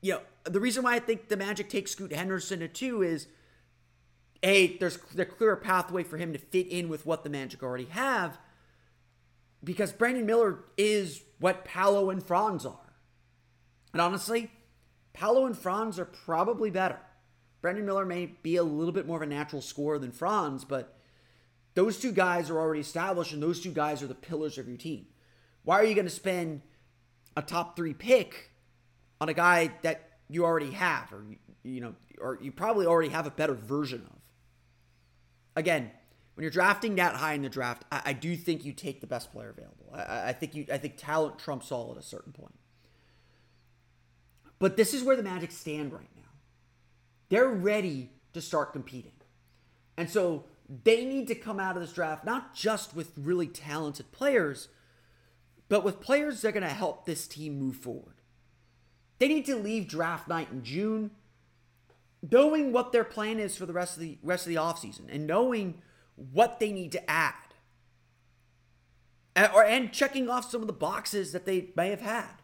you 0.00 0.14
know, 0.14 0.20
the 0.44 0.60
reason 0.60 0.82
why 0.82 0.94
I 0.94 0.98
think 0.98 1.28
the 1.28 1.36
Magic 1.36 1.68
take 1.68 1.88
Scoot 1.88 2.12
Henderson 2.12 2.60
to 2.60 2.68
two 2.68 3.02
is 3.02 3.28
a 4.42 4.76
there's 4.78 4.98
a 5.16 5.24
clear 5.24 5.56
pathway 5.56 6.02
for 6.02 6.16
him 6.16 6.32
to 6.32 6.38
fit 6.38 6.66
in 6.66 6.88
with 6.88 7.06
what 7.06 7.24
the 7.24 7.30
Magic 7.30 7.62
already 7.62 7.86
have 7.86 8.38
because 9.62 9.92
Brandon 9.92 10.26
Miller 10.26 10.64
is 10.76 11.22
what 11.38 11.64
Paolo 11.64 12.10
and 12.10 12.24
Franz 12.24 12.64
are. 12.66 12.85
And 13.92 14.02
honestly, 14.02 14.50
Paolo 15.12 15.46
and 15.46 15.56
Franz 15.56 15.98
are 15.98 16.04
probably 16.04 16.70
better. 16.70 16.98
Brandon 17.62 17.86
Miller 17.86 18.04
may 18.04 18.26
be 18.26 18.56
a 18.56 18.62
little 18.62 18.92
bit 18.92 19.06
more 19.06 19.16
of 19.16 19.22
a 19.22 19.26
natural 19.26 19.62
scorer 19.62 19.98
than 19.98 20.12
Franz, 20.12 20.64
but 20.64 20.98
those 21.74 21.98
two 21.98 22.12
guys 22.12 22.50
are 22.50 22.58
already 22.58 22.80
established 22.80 23.32
and 23.32 23.42
those 23.42 23.60
two 23.60 23.72
guys 23.72 24.02
are 24.02 24.06
the 24.06 24.14
pillars 24.14 24.58
of 24.58 24.68
your 24.68 24.76
team. 24.76 25.06
Why 25.64 25.76
are 25.80 25.84
you 25.84 25.94
going 25.94 26.06
to 26.06 26.10
spend 26.10 26.62
a 27.36 27.42
top 27.42 27.76
three 27.76 27.94
pick 27.94 28.50
on 29.20 29.28
a 29.28 29.34
guy 29.34 29.72
that 29.82 30.18
you 30.28 30.44
already 30.44 30.70
have 30.72 31.12
or 31.12 31.24
you 31.62 31.80
know 31.80 31.94
or 32.20 32.38
you 32.40 32.52
probably 32.52 32.86
already 32.86 33.08
have 33.08 33.26
a 33.26 33.30
better 33.30 33.54
version 33.54 34.06
of 34.10 34.16
again, 35.56 35.90
when 36.34 36.42
you're 36.42 36.50
drafting 36.50 36.94
that 36.96 37.16
high 37.16 37.32
in 37.32 37.42
the 37.42 37.48
draft, 37.48 37.84
I, 37.90 38.02
I 38.06 38.12
do 38.12 38.36
think 38.36 38.64
you 38.64 38.72
take 38.72 39.00
the 39.00 39.06
best 39.06 39.32
player 39.32 39.48
available. 39.48 39.90
I, 39.92 40.28
I, 40.28 40.32
think 40.34 40.54
you, 40.54 40.66
I 40.70 40.78
think 40.78 40.96
talent 40.98 41.38
trumps 41.38 41.72
all 41.72 41.90
at 41.92 41.96
a 41.96 42.02
certain 42.02 42.32
point. 42.32 42.54
But 44.58 44.76
this 44.76 44.94
is 44.94 45.02
where 45.02 45.16
the 45.16 45.22
Magic 45.22 45.50
stand 45.50 45.92
right 45.92 46.08
now. 46.16 46.22
They're 47.28 47.48
ready 47.48 48.10
to 48.32 48.40
start 48.40 48.72
competing, 48.72 49.12
and 49.96 50.08
so 50.08 50.44
they 50.84 51.04
need 51.04 51.28
to 51.28 51.34
come 51.34 51.60
out 51.60 51.76
of 51.76 51.82
this 51.82 51.92
draft 51.92 52.24
not 52.24 52.54
just 52.54 52.94
with 52.94 53.12
really 53.16 53.46
talented 53.46 54.10
players, 54.12 54.68
but 55.68 55.84
with 55.84 56.00
players 56.00 56.42
that 56.42 56.48
are 56.48 56.52
going 56.52 56.62
to 56.62 56.68
help 56.68 57.04
this 57.04 57.26
team 57.26 57.58
move 57.58 57.76
forward. 57.76 58.14
They 59.18 59.28
need 59.28 59.46
to 59.46 59.56
leave 59.56 59.88
draft 59.88 60.28
night 60.28 60.48
in 60.50 60.62
June 60.62 61.10
knowing 62.30 62.72
what 62.72 62.92
their 62.92 63.04
plan 63.04 63.38
is 63.38 63.56
for 63.56 63.66
the 63.66 63.72
rest 63.72 63.94
of 63.94 64.00
the 64.00 64.18
rest 64.22 64.46
of 64.46 64.50
the 64.50 64.58
offseason 64.58 65.04
and 65.08 65.26
knowing 65.26 65.82
what 66.16 66.58
they 66.58 66.72
need 66.72 66.92
to 66.92 67.10
add. 67.10 67.34
And, 69.34 69.52
or, 69.54 69.64
and 69.64 69.92
checking 69.92 70.30
off 70.30 70.50
some 70.50 70.62
of 70.62 70.66
the 70.66 70.72
boxes 70.72 71.32
that 71.32 71.44
they 71.44 71.70
may 71.76 71.90
have 71.90 72.00
had. 72.00 72.42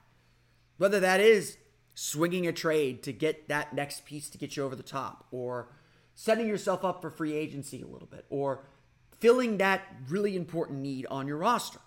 Whether 0.77 1.01
that 1.01 1.21
is 1.21 1.57
swinging 1.95 2.47
a 2.47 2.53
trade 2.53 3.03
to 3.03 3.13
get 3.13 3.49
that 3.49 3.73
next 3.73 4.05
piece 4.05 4.29
to 4.31 4.39
get 4.39 4.57
you 4.57 4.65
over 4.65 4.77
the 4.77 4.83
top, 4.83 5.27
or 5.31 5.69
setting 6.15 6.47
yourself 6.47 6.85
up 6.85 7.01
for 7.03 7.11
free 7.11 7.35
agency 7.35 7.83
a 7.83 7.87
little 7.87 8.09
bit, 8.09 8.25
or 8.31 8.65
filling 9.19 9.59
that 9.59 9.83
really 10.09 10.37
important 10.37 10.81
need 10.81 11.07
on 11.07 11.27
your 11.27 11.37
roster. 11.37 11.81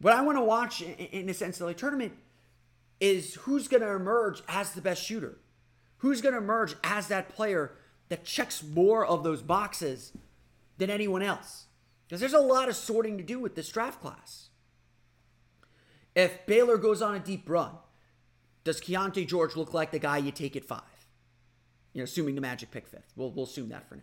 What 0.00 0.14
I 0.14 0.22
want 0.22 0.36
to 0.36 0.42
watch 0.42 0.82
in 0.82 1.26
this 1.26 1.40
NCAA 1.40 1.76
tournament 1.76 2.12
is 2.98 3.34
who's 3.34 3.68
going 3.68 3.82
to 3.82 3.90
emerge 3.92 4.42
as 4.48 4.72
the 4.72 4.80
best 4.80 5.04
shooter? 5.04 5.38
Who's 5.98 6.20
going 6.20 6.34
to 6.34 6.40
emerge 6.40 6.74
as 6.82 7.06
that 7.08 7.28
player 7.28 7.72
that 8.08 8.24
checks 8.24 8.62
more 8.62 9.06
of 9.06 9.22
those 9.22 9.42
boxes 9.42 10.12
than 10.78 10.90
anyone 10.90 11.22
else? 11.22 11.66
Because 12.06 12.20
there's 12.20 12.32
a 12.32 12.40
lot 12.40 12.68
of 12.68 12.74
sorting 12.74 13.16
to 13.18 13.24
do 13.24 13.38
with 13.38 13.54
this 13.54 13.68
draft 13.68 14.00
class. 14.00 14.48
If 16.14 16.46
Baylor 16.46 16.76
goes 16.76 17.00
on 17.02 17.14
a 17.14 17.20
deep 17.20 17.48
run, 17.48 17.72
does 18.64 18.80
Keyonte 18.80 19.26
George 19.26 19.56
look 19.56 19.72
like 19.72 19.90
the 19.90 19.98
guy 19.98 20.18
you 20.18 20.30
take 20.30 20.56
at 20.56 20.64
five? 20.64 20.82
You 21.92 22.00
know, 22.00 22.04
assuming 22.04 22.34
the 22.34 22.40
Magic 22.40 22.70
pick 22.70 22.86
fifth. 22.86 23.12
We'll, 23.16 23.30
we'll 23.30 23.44
assume 23.44 23.68
that 23.70 23.88
for 23.88 23.96
now. 23.96 24.02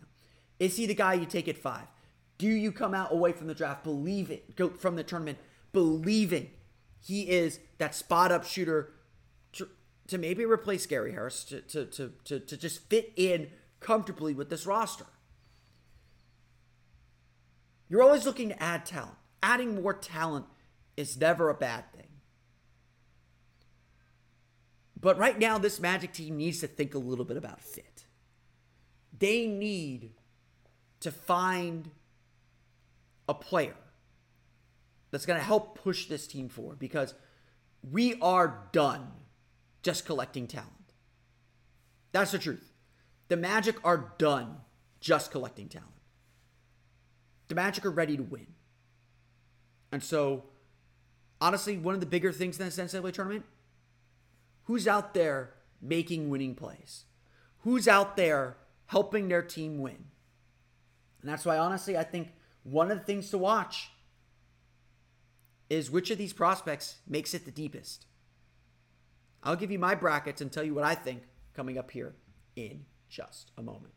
Is 0.60 0.78
he 0.78 0.86
the 0.86 0.94
guy 0.94 1.14
you 1.14 1.26
take 1.26 1.48
at 1.48 1.58
five? 1.58 1.88
Do 2.38 2.48
you 2.48 2.72
come 2.72 2.94
out 2.94 3.12
away 3.12 3.32
from 3.32 3.48
the 3.48 3.56
draft 3.56 3.84
believing, 3.84 4.40
go 4.56 4.70
from 4.70 4.96
the 4.96 5.04
tournament 5.04 5.38
believing 5.72 6.50
he 7.02 7.30
is 7.30 7.60
that 7.78 7.96
spot 7.96 8.32
up 8.32 8.44
shooter 8.44 8.94
to, 9.54 9.68
to 10.08 10.18
maybe 10.18 10.46
replace 10.46 10.86
Gary 10.86 11.12
Harris 11.14 11.44
to, 11.46 11.62
to, 11.62 11.86
to, 11.86 12.14
to, 12.26 12.40
to 12.40 12.58
just 12.58 12.90
fit 12.90 13.14
in 13.16 13.50
comfortably 13.80 14.34
with 14.34 14.50
this 14.50 14.66
roster. 14.66 15.06
You're 17.88 18.04
always 18.04 18.26
looking 18.26 18.50
to 18.50 18.62
add 18.62 18.86
talent. 18.86 19.16
Adding 19.42 19.82
more 19.82 19.94
talent 19.94 20.46
is 21.00 21.18
never 21.18 21.50
a 21.50 21.54
bad 21.54 21.90
thing. 21.94 22.10
But 25.00 25.18
right 25.18 25.40
now, 25.40 25.58
this 25.58 25.80
Magic 25.80 26.12
team 26.12 26.36
needs 26.36 26.60
to 26.60 26.68
think 26.68 26.94
a 26.94 27.00
little 27.00 27.24
bit 27.24 27.38
about 27.38 27.62
fit. 27.62 28.06
They 29.18 29.48
need 29.48 30.12
to 31.00 31.10
find 31.10 31.92
a 33.30 33.34
player 33.34 33.78
that's 35.10 35.26
going 35.26 35.40
to 35.40 35.46
help 35.46 35.82
push 35.82 36.08
this 36.08 36.28
team 36.28 36.50
forward 36.50 36.80
because 36.80 37.14
we 37.90 38.20
are 38.22 38.68
done 38.74 39.08
just 39.82 40.06
collecting 40.06 40.48
talent. 40.48 40.68
That's 42.12 42.32
the 42.32 42.40
truth. 42.40 42.74
The 43.30 43.38
Magic 43.38 43.78
are 43.86 44.16
done 44.18 44.58
just 45.00 45.32
collecting 45.32 45.70
talent. 45.70 45.88
The 47.48 47.56
Magic 47.56 47.86
are 47.86 47.92
ready 47.92 48.18
to 48.18 48.24
win. 48.24 48.48
And 49.94 50.04
so, 50.04 50.44
honestly, 51.42 51.78
one 51.78 51.94
of 51.94 52.00
the 52.00 52.06
bigger 52.06 52.32
things 52.32 52.60
in 52.60 52.66
the 52.66 52.72
NCAA 52.72 53.14
tournament 53.14 53.46
who's 54.66 54.88
out 54.88 55.14
there 55.14 55.54
making 55.82 56.30
winning 56.30 56.56
plays? 56.56 57.06
Who's 57.60 57.88
out 57.88 58.16
there 58.16 58.58
helping 58.88 59.28
their 59.28 59.42
team 59.42 59.80
win? 59.80 60.06
And 61.22 61.30
that's 61.30 61.46
why, 61.46 61.58
honestly, 61.58 61.98
I 61.98 62.04
think 62.04 62.30
one 62.64 62.92
of 62.92 63.00
the 63.00 63.04
things 63.04 63.30
to 63.32 63.38
watch 63.38 63.92
is 65.70 65.92
which 65.92 66.10
of 66.10 66.18
these 66.18 66.34
prospects 66.34 66.98
makes 67.08 67.34
it 67.34 67.46
the 67.46 67.52
deepest. 67.52 68.06
I'll 69.44 69.56
give 69.56 69.72
you 69.72 69.80
my 69.80 69.96
brackets 69.96 70.42
and 70.42 70.52
tell 70.52 70.64
you 70.64 70.74
what 70.74 70.84
I 70.84 70.96
think 70.96 71.24
coming 71.54 71.78
up 71.78 71.92
here 71.92 72.16
in 72.56 72.86
just 73.10 73.52
a 73.58 73.62
moment. 73.62 73.94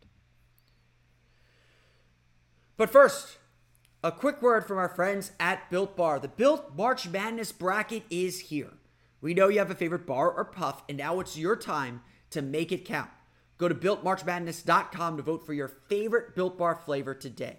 But 2.77 2.91
first, 2.91 3.39
a 4.05 4.11
quick 4.11 4.43
word 4.43 4.67
from 4.67 4.79
our 4.79 4.89
friends 4.89 5.31
at 5.39 5.71
Built 5.71 5.97
Bar. 5.97 6.19
The 6.19 6.29
Built 6.29 6.77
March 6.77 7.09
Madness 7.09 7.53
bracket 7.53 8.03
is 8.11 8.41
here. 8.41 8.73
We 9.21 9.33
know 9.33 9.47
you 9.47 9.61
have 9.61 9.71
a 9.71 9.77
favorite 9.77 10.07
bar 10.07 10.33
or 10.33 10.45
puff, 10.45 10.83
and 10.89 10.99
now 10.99 11.21
it's 11.21 11.39
your 11.39 11.55
time 11.55 12.03
to 12.31 12.43
make 12.43 12.73
it 12.73 12.85
count. 12.85 13.11
Go 13.59 13.69
to 13.69 13.75
builtmarchmadness.com 13.75 15.17
to 15.17 15.23
vote 15.23 15.47
for 15.47 15.55
your 15.55 15.69
favorite 15.69 16.35
Built 16.35 16.59
Bar 16.59 16.75
flavor 16.75 17.15
today. 17.15 17.59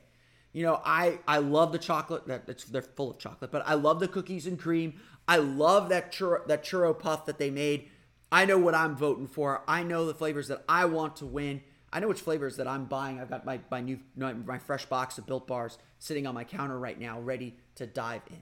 You 0.52 0.64
know, 0.64 0.82
I 0.84 1.20
I 1.28 1.38
love 1.38 1.72
the 1.72 1.80
chocolate. 1.80 2.28
That 2.28 2.44
it's, 2.48 2.66
they're 2.66 2.82
full 2.82 3.12
of 3.12 3.20
chocolate, 3.20 3.50
but 3.50 3.64
I 3.66 3.76
love 3.76 4.02
the 4.02 4.10
cookies 4.10 4.46
and 4.46 4.60
cream. 4.60 5.00
I 5.28 5.38
love 5.38 5.90
that 5.90 6.12
churro 6.12 6.46
that 6.48 6.64
churro 6.64 6.98
puff 6.98 7.26
that 7.26 7.38
they 7.38 7.50
made. 7.52 7.90
I 8.32 8.46
know 8.46 8.58
what 8.58 8.76
I'm 8.76 8.98
voting 8.98 9.28
for. 9.28 9.64
I 9.66 9.84
know 9.84 10.06
the 10.06 10.14
flavors 10.14 10.50
that 10.50 10.66
I 10.68 10.86
want 10.86 11.16
to 11.18 11.26
win. 11.26 11.62
I 11.94 12.00
know 12.00 12.08
which 12.08 12.22
flavors 12.22 12.58
that 12.58 12.68
I'm 12.68 12.86
buying. 12.86 13.22
I've 13.22 13.30
got 13.30 13.46
my 13.46 13.60
my 13.70 13.80
new 13.80 14.00
my 14.18 14.58
fresh 14.58 14.86
box 14.88 15.18
of 15.20 15.28
Built 15.28 15.46
Bars 15.48 15.78
sitting 16.00 16.26
on 16.26 16.34
my 16.34 16.44
counter 16.44 16.78
right 16.80 17.00
now, 17.00 17.20
ready 17.20 17.56
to 17.76 17.86
dive 17.86 18.24
in. 18.30 18.42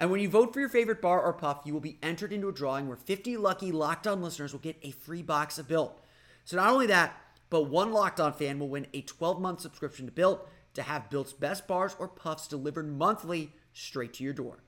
And 0.00 0.10
when 0.10 0.20
you 0.20 0.28
vote 0.28 0.52
for 0.52 0.60
your 0.60 0.68
favorite 0.68 1.00
bar 1.00 1.22
or 1.22 1.32
puff, 1.32 1.62
you 1.64 1.72
will 1.72 1.80
be 1.80 1.98
entered 2.02 2.32
into 2.32 2.48
a 2.48 2.52
drawing 2.52 2.86
where 2.86 2.96
50 2.96 3.36
lucky 3.36 3.72
Locked 3.72 4.06
On 4.06 4.20
listeners 4.20 4.52
will 4.52 4.60
get 4.60 4.76
a 4.82 4.90
free 4.90 5.22
box 5.22 5.58
of 5.58 5.68
Built. 5.68 6.00
So 6.44 6.56
not 6.56 6.70
only 6.70 6.86
that, 6.86 7.16
but 7.50 7.64
one 7.64 7.92
Locked 7.92 8.20
On 8.20 8.32
fan 8.32 8.58
will 8.58 8.68
win 8.68 8.86
a 8.92 9.02
12-month 9.02 9.60
subscription 9.60 10.06
to 10.06 10.12
Built 10.12 10.48
to 10.74 10.82
have 10.82 11.10
Built's 11.10 11.32
best 11.32 11.66
bars 11.66 11.96
or 11.98 12.06
puffs 12.06 12.46
delivered 12.46 12.96
monthly 12.96 13.52
straight 13.72 14.14
to 14.14 14.24
your 14.24 14.32
door. 14.32 14.62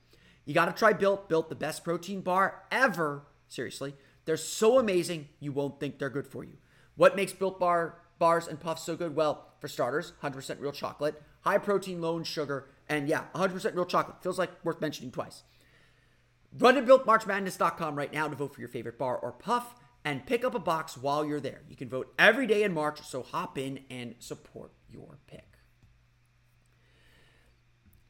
You 0.45 0.53
got 0.53 0.65
to 0.65 0.73
try 0.73 0.91
Built. 0.91 1.29
Built, 1.29 1.49
the 1.49 1.55
best 1.55 1.83
protein 1.83 2.21
bar 2.21 2.63
ever. 2.71 3.23
Seriously, 3.47 3.93
they're 4.25 4.37
so 4.37 4.79
amazing 4.79 5.29
you 5.39 5.51
won't 5.53 5.79
think 5.79 5.97
they're 5.97 6.09
good 6.09 6.27
for 6.27 6.43
you. 6.43 6.57
What 6.95 7.15
makes 7.15 7.31
Built 7.31 7.59
bar 7.59 8.00
bars 8.21 8.47
and 8.47 8.59
puffs 8.59 8.83
so 8.83 8.95
good? 8.95 9.15
Well, 9.15 9.47
for 9.59 9.67
starters, 9.67 10.13
100% 10.21 10.61
real 10.61 10.71
chocolate, 10.71 11.19
high 11.41 11.57
protein, 11.57 12.01
low 12.01 12.17
in 12.17 12.23
sugar, 12.23 12.67
and 12.87 13.07
yeah, 13.07 13.23
100% 13.33 13.75
real 13.75 13.83
chocolate. 13.83 14.21
Feels 14.21 14.37
like 14.37 14.63
worth 14.63 14.79
mentioning 14.79 15.11
twice. 15.11 15.41
Run 16.55 16.75
to 16.75 16.83
builtmarchmadness.com 16.83 17.95
right 17.95 18.13
now 18.13 18.27
to 18.27 18.35
vote 18.35 18.53
for 18.53 18.61
your 18.61 18.69
favorite 18.69 18.99
bar 18.99 19.17
or 19.17 19.31
puff 19.31 19.73
and 20.05 20.27
pick 20.27 20.45
up 20.45 20.53
a 20.53 20.59
box 20.59 20.95
while 20.95 21.25
you're 21.25 21.39
there. 21.39 21.63
You 21.67 21.75
can 21.75 21.89
vote 21.89 22.13
every 22.19 22.45
day 22.45 22.61
in 22.61 22.75
March, 22.75 23.01
so 23.01 23.23
hop 23.23 23.57
in 23.57 23.85
and 23.89 24.13
support 24.19 24.71
your 24.87 25.17
pick. 25.25 25.57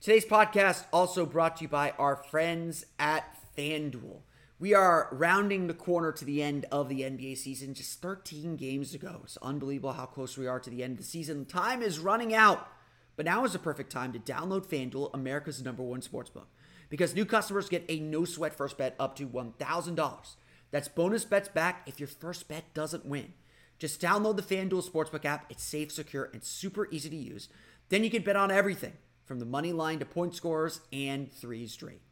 Today's 0.02 0.26
podcast 0.26 0.84
also 0.92 1.26
brought 1.26 1.56
to 1.58 1.64
you 1.64 1.68
by 1.70 1.92
our 1.92 2.18
friends 2.18 2.86
at 3.00 3.38
FanDuel. 3.58 4.24
We 4.62 4.76
are 4.76 5.08
rounding 5.12 5.66
the 5.66 5.74
corner 5.74 6.12
to 6.12 6.24
the 6.24 6.44
end 6.44 6.68
of 6.72 6.88
the 6.88 7.02
NBA 7.02 7.36
season 7.36 7.74
just 7.74 8.00
13 8.00 8.58
games 8.58 8.94
ago. 8.94 9.22
It's 9.24 9.36
unbelievable 9.42 9.94
how 9.94 10.06
close 10.06 10.38
we 10.38 10.46
are 10.46 10.60
to 10.60 10.70
the 10.70 10.84
end 10.84 10.92
of 10.92 10.98
the 11.00 11.04
season. 11.04 11.46
Time 11.46 11.82
is 11.82 11.98
running 11.98 12.36
out. 12.36 12.68
But 13.16 13.26
now 13.26 13.44
is 13.44 13.54
the 13.54 13.60
perfect 13.60 13.92
time 13.92 14.14
to 14.14 14.20
download 14.20 14.68
FanDuel, 14.68 15.16
America's 15.16 15.64
number 15.64 15.82
one 15.82 16.02
sportsbook. 16.02 16.46
Because 16.90 17.16
new 17.16 17.26
customers 17.26 17.70
get 17.70 17.86
a 17.90 18.00
no 18.00 18.24
sweat 18.24 18.54
first 18.54 18.78
bet 18.78 18.96
up 19.00 19.16
to 19.16 19.26
$1,000. 19.26 20.36
That's 20.70 20.88
bonus 20.88 21.26
bets 21.26 21.50
back 21.50 21.82
if 21.88 22.00
your 22.00 22.08
first 22.08 22.48
bet 22.48 22.72
doesn't 22.76 23.08
win. 23.08 23.34
Just 23.80 24.00
download 24.00 24.36
the 24.36 24.44
FanDuel 24.44 24.88
Sportsbook 24.88 25.26
app. 25.26 25.48
It's 25.50 25.64
safe, 25.64 25.92
secure, 25.92 26.30
and 26.34 26.44
super 26.44 26.88
easy 26.92 27.10
to 27.10 27.16
use. 27.16 27.50
Then 27.90 28.04
you 28.04 28.12
can 28.12 28.22
bet 28.22 28.36
on 28.36 28.52
everything 28.52 28.94
from 29.26 29.40
the 29.40 29.46
money 29.46 29.74
line 29.74 29.98
to 29.98 30.06
point 30.06 30.36
scores 30.36 30.82
and 30.94 31.34
threes 31.34 31.72
straight. 31.72 32.04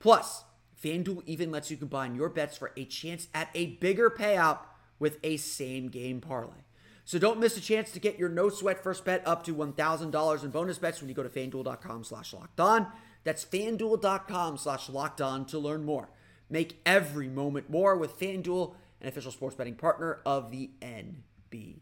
Plus, 0.00 0.44
FanDuel 0.82 1.22
even 1.26 1.50
lets 1.50 1.70
you 1.70 1.76
combine 1.76 2.14
your 2.14 2.28
bets 2.28 2.56
for 2.56 2.72
a 2.76 2.84
chance 2.84 3.28
at 3.34 3.48
a 3.54 3.66
bigger 3.66 4.10
payout 4.10 4.58
with 4.98 5.18
a 5.22 5.36
same 5.36 5.88
game 5.88 6.20
parlay. 6.20 6.64
So 7.04 7.18
don't 7.18 7.38
miss 7.38 7.56
a 7.56 7.60
chance 7.60 7.90
to 7.92 8.00
get 8.00 8.18
your 8.18 8.28
no 8.28 8.48
sweat 8.48 8.82
first 8.82 9.04
bet 9.04 9.26
up 9.26 9.44
to 9.44 9.54
$1,000 9.54 10.44
in 10.44 10.50
bonus 10.50 10.78
bets 10.78 11.00
when 11.00 11.08
you 11.08 11.14
go 11.14 11.22
to 11.22 11.28
fanduel.com 11.28 12.04
slash 12.04 12.32
locked 12.32 12.60
on. 12.60 12.86
That's 13.24 13.44
fanduel.com 13.44 14.56
slash 14.56 14.88
locked 14.88 15.20
on 15.20 15.44
to 15.46 15.58
learn 15.58 15.84
more. 15.84 16.08
Make 16.48 16.80
every 16.86 17.28
moment 17.28 17.68
more 17.68 17.96
with 17.96 18.18
FanDuel, 18.18 18.74
an 19.00 19.08
official 19.08 19.32
sports 19.32 19.56
betting 19.56 19.74
partner 19.74 20.20
of 20.24 20.50
the 20.50 20.70
NBA. 20.80 21.80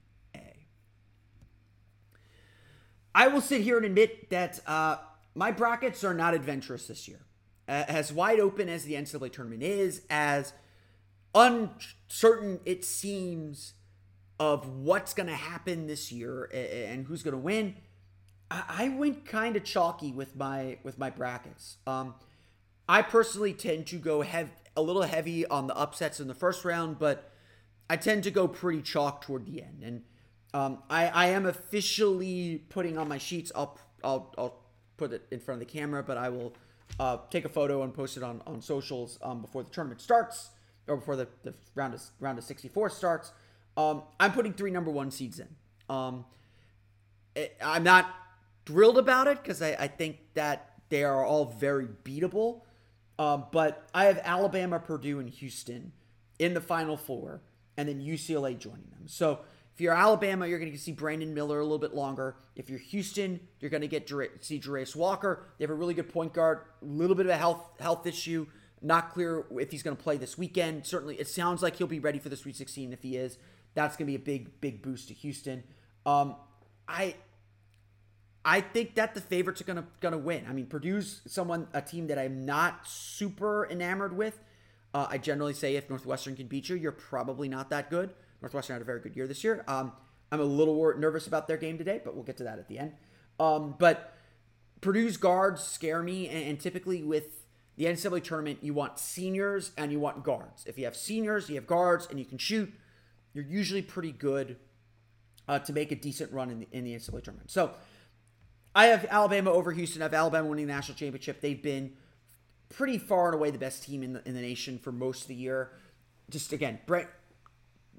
I 3.14 3.28
will 3.28 3.40
sit 3.40 3.60
here 3.60 3.76
and 3.76 3.84
admit 3.84 4.30
that 4.30 4.60
uh, 4.66 4.96
my 5.34 5.50
brackets 5.50 6.02
are 6.02 6.14
not 6.14 6.34
adventurous 6.34 6.86
this 6.86 7.06
year. 7.06 7.20
Uh, 7.72 7.86
as 7.88 8.12
wide 8.12 8.38
open 8.38 8.68
as 8.68 8.84
the 8.84 8.92
NCAA 8.92 9.32
tournament 9.32 9.62
is, 9.62 10.02
as 10.10 10.52
uncertain 11.34 12.60
it 12.66 12.84
seems 12.84 13.72
of 14.38 14.68
what's 14.68 15.14
going 15.14 15.26
to 15.26 15.34
happen 15.34 15.86
this 15.86 16.12
year 16.12 16.50
and 16.52 17.06
who's 17.06 17.22
going 17.22 17.32
to 17.32 17.38
win, 17.38 17.74
I 18.50 18.90
went 18.90 19.24
kind 19.24 19.56
of 19.56 19.64
chalky 19.64 20.12
with 20.12 20.36
my 20.36 20.80
with 20.82 20.98
my 20.98 21.08
brackets. 21.08 21.78
Um, 21.86 22.14
I 22.86 23.00
personally 23.00 23.54
tend 23.54 23.86
to 23.86 23.96
go 23.96 24.20
hev- 24.20 24.52
a 24.76 24.82
little 24.82 25.04
heavy 25.04 25.46
on 25.46 25.66
the 25.66 25.74
upsets 25.74 26.20
in 26.20 26.28
the 26.28 26.34
first 26.34 26.66
round, 26.66 26.98
but 26.98 27.32
I 27.88 27.96
tend 27.96 28.24
to 28.24 28.30
go 28.30 28.48
pretty 28.48 28.82
chalk 28.82 29.22
toward 29.22 29.46
the 29.46 29.62
end. 29.62 29.82
And 29.82 30.02
um, 30.52 30.82
I, 30.90 31.06
I 31.08 31.26
am 31.28 31.46
officially 31.46 32.66
putting 32.68 32.98
on 32.98 33.08
my 33.08 33.16
sheets. 33.16 33.50
I'll, 33.54 33.78
I'll, 34.04 34.34
I'll 34.36 34.60
put 34.98 35.14
it 35.14 35.26
in 35.30 35.40
front 35.40 35.62
of 35.62 35.66
the 35.66 35.72
camera, 35.72 36.02
but 36.02 36.18
I 36.18 36.28
will 36.28 36.52
uh, 37.00 37.18
take 37.30 37.44
a 37.44 37.48
photo 37.48 37.82
and 37.82 37.94
post 37.94 38.16
it 38.16 38.22
on, 38.22 38.42
on 38.46 38.60
socials 38.60 39.18
um, 39.22 39.40
before 39.40 39.62
the 39.62 39.70
tournament 39.70 40.00
starts 40.00 40.50
or 40.86 40.96
before 40.96 41.16
the, 41.16 41.28
the 41.42 41.54
round 41.74 41.94
of 41.94 42.02
round 42.20 42.38
of 42.38 42.44
64 42.44 42.90
starts. 42.90 43.32
Um, 43.76 44.02
I'm 44.20 44.32
putting 44.32 44.52
three 44.52 44.70
number 44.70 44.90
one 44.90 45.10
seeds 45.10 45.40
in. 45.40 45.48
Um, 45.88 46.24
it, 47.34 47.56
I'm 47.64 47.82
not 47.82 48.14
thrilled 48.66 48.98
about 48.98 49.26
it 49.26 49.42
because 49.42 49.62
I, 49.62 49.70
I, 49.78 49.88
think 49.88 50.18
that 50.34 50.74
they 50.88 51.04
are 51.04 51.24
all 51.24 51.46
very 51.46 51.88
beatable. 52.04 52.60
Um, 53.18 53.46
but 53.50 53.88
I 53.94 54.04
have 54.06 54.20
Alabama, 54.24 54.78
Purdue, 54.78 55.18
and 55.20 55.28
Houston 55.28 55.92
in 56.38 56.54
the 56.54 56.60
Final 56.60 56.96
Four, 56.96 57.42
and 57.76 57.88
then 57.88 58.00
UCLA 58.00 58.58
joining 58.58 58.90
them. 58.90 59.06
So 59.06 59.40
if 59.74 59.80
you're 59.80 59.94
Alabama, 59.94 60.46
you're 60.46 60.58
going 60.58 60.72
to 60.72 60.78
see 60.78 60.92
Brandon 60.92 61.32
Miller 61.32 61.58
a 61.58 61.62
little 61.62 61.78
bit 61.78 61.94
longer. 61.94 62.36
If 62.56 62.68
you're 62.68 62.78
Houston, 62.78 63.40
you're 63.58 63.70
going 63.70 63.80
to 63.80 63.88
get 63.88 64.08
see 64.40 64.60
Jarace 64.60 64.94
Walker. 64.94 65.46
They 65.58 65.64
have 65.64 65.70
a 65.70 65.74
really 65.74 65.94
good 65.94 66.12
point 66.12 66.34
guard. 66.34 66.60
A 66.82 66.84
little 66.84 67.16
bit 67.16 67.26
of 67.26 67.30
a 67.30 67.36
health 67.36 67.80
health 67.80 68.06
issue. 68.06 68.46
Not 68.82 69.12
clear 69.12 69.44
if 69.52 69.70
he's 69.70 69.82
going 69.82 69.96
to 69.96 70.02
play 70.02 70.18
this 70.18 70.36
weekend. 70.36 70.84
Certainly, 70.84 71.16
it 71.16 71.28
sounds 71.28 71.62
like 71.62 71.76
he'll 71.76 71.86
be 71.86 72.00
ready 72.00 72.18
for 72.18 72.28
the 72.28 72.36
Sweet 72.36 72.56
16 72.56 72.92
if 72.92 73.02
he 73.02 73.16
is. 73.16 73.38
That's 73.74 73.96
going 73.96 74.06
to 74.06 74.10
be 74.10 74.16
a 74.16 74.18
big, 74.18 74.60
big 74.60 74.82
boost 74.82 75.08
to 75.08 75.14
Houston. 75.14 75.62
Um, 76.04 76.36
I, 76.86 77.14
I 78.44 78.60
think 78.60 78.96
that 78.96 79.14
the 79.14 79.20
favorites 79.22 79.62
are 79.62 79.64
going 79.64 79.78
to 79.78 79.84
going 80.00 80.12
to 80.12 80.18
win. 80.18 80.44
I 80.48 80.52
mean, 80.52 80.66
Purdue's 80.66 81.22
someone 81.26 81.68
a 81.72 81.80
team 81.80 82.08
that 82.08 82.18
I'm 82.18 82.44
not 82.44 82.86
super 82.86 83.66
enamored 83.70 84.14
with. 84.14 84.38
Uh, 84.92 85.06
I 85.08 85.16
generally 85.16 85.54
say 85.54 85.76
if 85.76 85.88
Northwestern 85.88 86.36
can 86.36 86.48
beat 86.48 86.68
you, 86.68 86.76
you're 86.76 86.92
probably 86.92 87.48
not 87.48 87.70
that 87.70 87.88
good. 87.88 88.10
Northwestern 88.42 88.74
had 88.74 88.82
a 88.82 88.84
very 88.84 89.00
good 89.00 89.16
year 89.16 89.26
this 89.26 89.42
year. 89.42 89.64
Um, 89.66 89.92
I'm 90.30 90.40
a 90.40 90.44
little 90.44 90.94
nervous 90.98 91.26
about 91.26 91.48
their 91.48 91.56
game 91.56 91.78
today, 91.78 92.00
but 92.04 92.14
we'll 92.14 92.24
get 92.24 92.36
to 92.38 92.44
that 92.44 92.58
at 92.58 92.68
the 92.68 92.78
end. 92.78 92.92
Um, 93.38 93.74
but 93.78 94.14
Purdue's 94.80 95.16
guards 95.16 95.62
scare 95.62 96.02
me, 96.02 96.28
and, 96.28 96.50
and 96.50 96.60
typically 96.60 97.02
with 97.02 97.46
the 97.76 97.84
NCAA 97.84 98.22
tournament, 98.22 98.58
you 98.62 98.74
want 98.74 98.98
seniors 98.98 99.72
and 99.76 99.92
you 99.92 100.00
want 100.00 100.24
guards. 100.24 100.64
If 100.66 100.76
you 100.78 100.84
have 100.84 100.96
seniors, 100.96 101.48
you 101.48 101.54
have 101.54 101.66
guards, 101.66 102.06
and 102.10 102.18
you 102.18 102.24
can 102.24 102.38
shoot 102.38 102.72
you're 103.34 103.44
usually 103.44 103.82
pretty 103.82 104.12
good 104.12 104.56
uh, 105.48 105.58
to 105.60 105.72
make 105.72 105.90
a 105.90 105.96
decent 105.96 106.32
run 106.32 106.50
in 106.50 106.60
the, 106.60 106.68
in 106.72 106.84
the 106.84 106.94
NCAA 106.94 107.24
tournament. 107.24 107.50
So 107.50 107.72
I 108.74 108.86
have 108.86 109.06
Alabama 109.10 109.50
over 109.50 109.72
Houston. 109.72 110.02
I 110.02 110.06
have 110.06 110.14
Alabama 110.14 110.48
winning 110.48 110.66
the 110.66 110.72
national 110.72 110.96
championship. 110.96 111.40
They've 111.40 111.62
been 111.62 111.92
pretty 112.68 112.98
far 112.98 113.26
and 113.26 113.34
away 113.34 113.50
the 113.50 113.58
best 113.58 113.82
team 113.84 114.02
in 114.02 114.14
the, 114.14 114.28
in 114.28 114.34
the 114.34 114.40
nation 114.40 114.78
for 114.78 114.92
most 114.92 115.22
of 115.22 115.28
the 115.28 115.34
year. 115.34 115.72
Just 116.30 116.52
again, 116.52 116.78
Brent, 116.86 117.08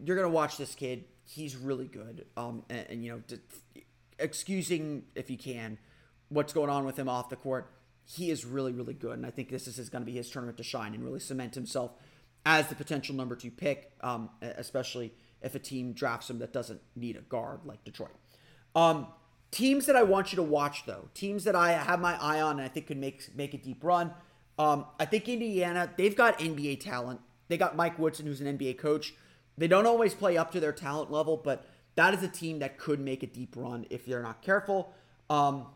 you're 0.03 0.15
gonna 0.15 0.29
watch 0.29 0.57
this 0.57 0.75
kid. 0.75 1.05
He's 1.25 1.55
really 1.55 1.87
good. 1.87 2.25
Um, 2.35 2.63
and, 2.69 2.85
and 2.89 3.03
you 3.03 3.11
know, 3.11 3.21
to, 3.27 3.39
excusing 4.19 5.03
if 5.15 5.29
you 5.29 5.37
can, 5.37 5.77
what's 6.29 6.53
going 6.53 6.69
on 6.69 6.85
with 6.85 6.97
him 6.97 7.09
off 7.09 7.29
the 7.29 7.35
court. 7.35 7.71
He 8.05 8.31
is 8.31 8.45
really, 8.45 8.73
really 8.73 8.93
good, 8.93 9.17
and 9.17 9.25
I 9.25 9.29
think 9.29 9.49
this 9.49 9.65
is 9.65 9.89
going 9.89 10.01
to 10.01 10.05
be 10.05 10.17
his 10.17 10.29
tournament 10.29 10.57
to 10.57 10.63
shine 10.63 10.93
and 10.93 11.03
really 11.05 11.21
cement 11.21 11.55
himself 11.55 11.93
as 12.45 12.67
the 12.67 12.75
potential 12.75 13.15
number 13.15 13.35
two 13.35 13.51
pick, 13.51 13.93
um, 14.01 14.29
especially 14.41 15.13
if 15.41 15.55
a 15.55 15.59
team 15.59 15.93
drafts 15.93 16.29
him 16.29 16.39
that 16.39 16.51
doesn't 16.51 16.81
need 16.95 17.15
a 17.15 17.21
guard 17.21 17.61
like 17.65 17.83
Detroit. 17.83 18.15
Um, 18.75 19.07
teams 19.51 19.85
that 19.85 19.95
I 19.95 20.03
want 20.03 20.31
you 20.31 20.37
to 20.37 20.43
watch 20.43 20.85
though, 20.85 21.09
teams 21.13 21.43
that 21.43 21.55
I 21.55 21.73
have 21.73 21.99
my 21.99 22.21
eye 22.21 22.41
on 22.41 22.59
and 22.59 22.61
I 22.61 22.67
think 22.67 22.87
could 22.87 22.97
make 22.97 23.35
make 23.35 23.53
a 23.53 23.57
deep 23.57 23.83
run. 23.83 24.11
Um, 24.57 24.85
I 24.99 25.05
think 25.05 25.27
Indiana, 25.29 25.89
they've 25.97 26.15
got 26.15 26.39
NBA 26.39 26.79
talent. 26.81 27.21
They 27.47 27.57
got 27.57 27.75
Mike 27.75 27.97
Woodson, 27.99 28.25
who's 28.25 28.41
an 28.41 28.57
NBA 28.57 28.77
coach. 28.77 29.13
They 29.57 29.67
don't 29.67 29.85
always 29.85 30.13
play 30.13 30.37
up 30.37 30.51
to 30.51 30.59
their 30.59 30.71
talent 30.71 31.11
level, 31.11 31.37
but 31.37 31.65
that 31.95 32.13
is 32.13 32.23
a 32.23 32.27
team 32.27 32.59
that 32.59 32.77
could 32.77 32.99
make 32.99 33.23
a 33.23 33.27
deep 33.27 33.55
run 33.55 33.85
if 33.89 34.05
they're 34.05 34.23
not 34.23 34.41
careful. 34.41 34.93
Um, 35.29 35.67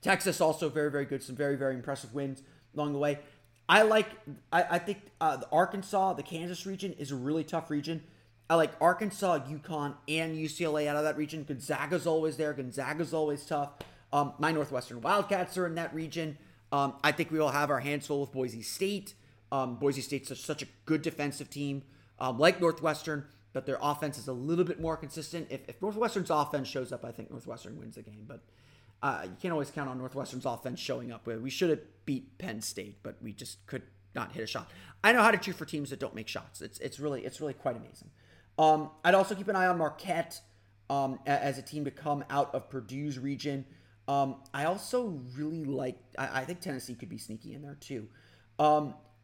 Texas 0.00 0.40
also 0.40 0.68
very, 0.68 0.90
very 0.90 1.04
good. 1.04 1.22
Some 1.22 1.36
very, 1.36 1.56
very 1.56 1.74
impressive 1.74 2.12
wins. 2.12 2.42
along 2.74 2.92
the 2.92 2.98
way. 2.98 3.20
I 3.68 3.82
like. 3.82 4.08
I, 4.52 4.64
I 4.72 4.78
think 4.78 4.98
uh, 5.20 5.36
the 5.36 5.48
Arkansas, 5.50 6.14
the 6.14 6.22
Kansas 6.22 6.66
region 6.66 6.92
is 6.98 7.12
a 7.12 7.16
really 7.16 7.44
tough 7.44 7.70
region. 7.70 8.02
I 8.50 8.56
like 8.56 8.72
Arkansas, 8.80 9.46
UConn, 9.48 9.94
and 10.08 10.36
UCLA 10.36 10.86
out 10.86 10.96
of 10.96 11.04
that 11.04 11.16
region. 11.16 11.44
Gonzaga's 11.44 12.06
always 12.06 12.36
there. 12.36 12.52
Gonzaga's 12.52 13.14
always 13.14 13.46
tough. 13.46 13.70
Um, 14.12 14.34
my 14.38 14.52
Northwestern 14.52 15.00
Wildcats 15.00 15.56
are 15.56 15.66
in 15.66 15.76
that 15.76 15.94
region. 15.94 16.36
Um, 16.70 16.94
I 17.02 17.12
think 17.12 17.30
we 17.30 17.38
will 17.38 17.50
have 17.50 17.70
our 17.70 17.80
hands 17.80 18.06
full 18.06 18.20
with 18.20 18.32
Boise 18.32 18.62
State. 18.62 19.14
Um, 19.50 19.76
Boise 19.76 20.00
State's 20.00 20.28
such, 20.28 20.40
such 20.42 20.62
a 20.62 20.66
good 20.84 21.02
defensive 21.02 21.48
team, 21.50 21.82
um, 22.22 22.38
like 22.38 22.60
Northwestern, 22.60 23.24
but 23.52 23.66
their 23.66 23.78
offense 23.82 24.16
is 24.16 24.28
a 24.28 24.32
little 24.32 24.64
bit 24.64 24.80
more 24.80 24.96
consistent. 24.96 25.48
If, 25.50 25.68
if 25.68 25.82
Northwestern's 25.82 26.30
offense 26.30 26.68
shows 26.68 26.92
up, 26.92 27.04
I 27.04 27.10
think 27.10 27.30
Northwestern 27.30 27.78
wins 27.78 27.96
the 27.96 28.02
game. 28.02 28.24
But 28.26 28.40
uh, 29.02 29.22
you 29.24 29.36
can't 29.42 29.52
always 29.52 29.70
count 29.70 29.90
on 29.90 29.98
Northwestern's 29.98 30.46
offense 30.46 30.78
showing 30.78 31.10
up. 31.10 31.26
We 31.26 31.50
should 31.50 31.70
have 31.70 31.80
beat 32.06 32.38
Penn 32.38 32.62
State, 32.62 32.98
but 33.02 33.16
we 33.20 33.32
just 33.32 33.66
could 33.66 33.82
not 34.14 34.32
hit 34.32 34.44
a 34.44 34.46
shot. 34.46 34.70
I 35.02 35.12
know 35.12 35.20
how 35.20 35.32
to 35.32 35.36
cheer 35.36 35.52
for 35.52 35.64
teams 35.64 35.90
that 35.90 35.98
don't 35.98 36.14
make 36.14 36.28
shots. 36.28 36.62
It's 36.62 36.78
it's 36.78 37.00
really 37.00 37.24
it's 37.24 37.40
really 37.40 37.54
quite 37.54 37.76
amazing. 37.76 38.10
Um, 38.56 38.90
I'd 39.04 39.14
also 39.14 39.34
keep 39.34 39.48
an 39.48 39.56
eye 39.56 39.66
on 39.66 39.78
Marquette 39.78 40.40
um, 40.88 41.18
as 41.26 41.58
a 41.58 41.62
team 41.62 41.84
to 41.86 41.90
come 41.90 42.24
out 42.30 42.54
of 42.54 42.70
Purdue's 42.70 43.18
region. 43.18 43.64
Um, 44.06 44.36
I 44.54 44.66
also 44.66 45.20
really 45.36 45.64
like. 45.64 45.98
I, 46.16 46.40
I, 46.40 46.44
think 46.44 46.60
Tennessee 46.60 46.94
could 46.94 47.08
be 47.08 47.18
sneaky 47.18 47.54
in 47.54 47.62
there 47.62 47.76
too. 47.80 48.08